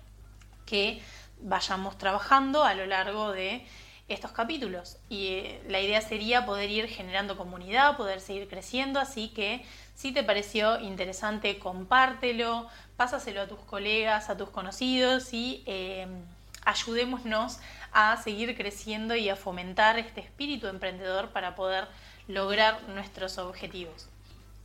que 0.66 1.02
vayamos 1.40 1.98
trabajando 1.98 2.62
a 2.62 2.74
lo 2.74 2.86
largo 2.86 3.32
de 3.32 3.66
estos 4.08 4.32
capítulos. 4.32 4.96
Y 5.08 5.26
eh, 5.26 5.62
la 5.68 5.80
idea 5.80 6.00
sería 6.00 6.46
poder 6.46 6.70
ir 6.70 6.88
generando 6.88 7.36
comunidad, 7.36 7.96
poder 7.96 8.20
seguir 8.20 8.48
creciendo, 8.48 9.00
así 9.00 9.28
que 9.28 9.64
si 9.94 10.12
te 10.12 10.22
pareció 10.22 10.80
interesante, 10.80 11.58
compártelo, 11.58 12.68
pásaselo 12.96 13.42
a 13.42 13.48
tus 13.48 13.60
colegas, 13.60 14.30
a 14.30 14.36
tus 14.36 14.50
conocidos 14.50 15.32
y 15.32 15.62
em, 15.66 16.24
ayudémonos 16.64 17.58
a 17.92 18.16
seguir 18.16 18.56
creciendo 18.56 19.14
y 19.14 19.28
a 19.28 19.36
fomentar 19.36 19.98
este 19.98 20.20
espíritu 20.20 20.68
emprendedor 20.68 21.30
para 21.30 21.54
poder 21.54 21.88
lograr 22.28 22.88
nuestros 22.88 23.38
objetivos. 23.38 24.08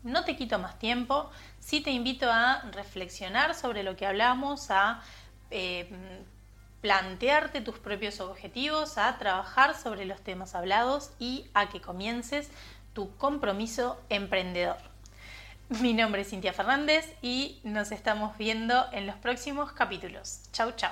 No 0.03 0.25
te 0.25 0.35
quito 0.35 0.59
más 0.59 0.77
tiempo, 0.79 1.31
sí 1.59 1.81
te 1.81 1.91
invito 1.91 2.29
a 2.29 2.61
reflexionar 2.71 3.55
sobre 3.55 3.83
lo 3.83 3.95
que 3.95 4.05
hablamos, 4.05 4.69
a 4.69 5.01
em, 5.49 5.87
plantearte 6.83 7.61
tus 7.61 7.79
propios 7.79 8.19
objetivos, 8.19 8.97
a 8.97 9.17
trabajar 9.17 9.73
sobre 9.73 10.03
los 10.03 10.19
temas 10.19 10.53
hablados 10.53 11.11
y 11.17 11.45
a 11.53 11.69
que 11.69 11.79
comiences 11.79 12.49
tu 12.91 13.15
compromiso 13.15 13.97
emprendedor. 14.09 14.75
Mi 15.69 15.93
nombre 15.93 16.23
es 16.23 16.29
Cintia 16.29 16.51
Fernández 16.51 17.15
y 17.21 17.61
nos 17.63 17.93
estamos 17.93 18.37
viendo 18.37 18.85
en 18.91 19.07
los 19.07 19.15
próximos 19.15 19.71
capítulos. 19.71 20.41
Chau, 20.51 20.73
chau. 20.75 20.91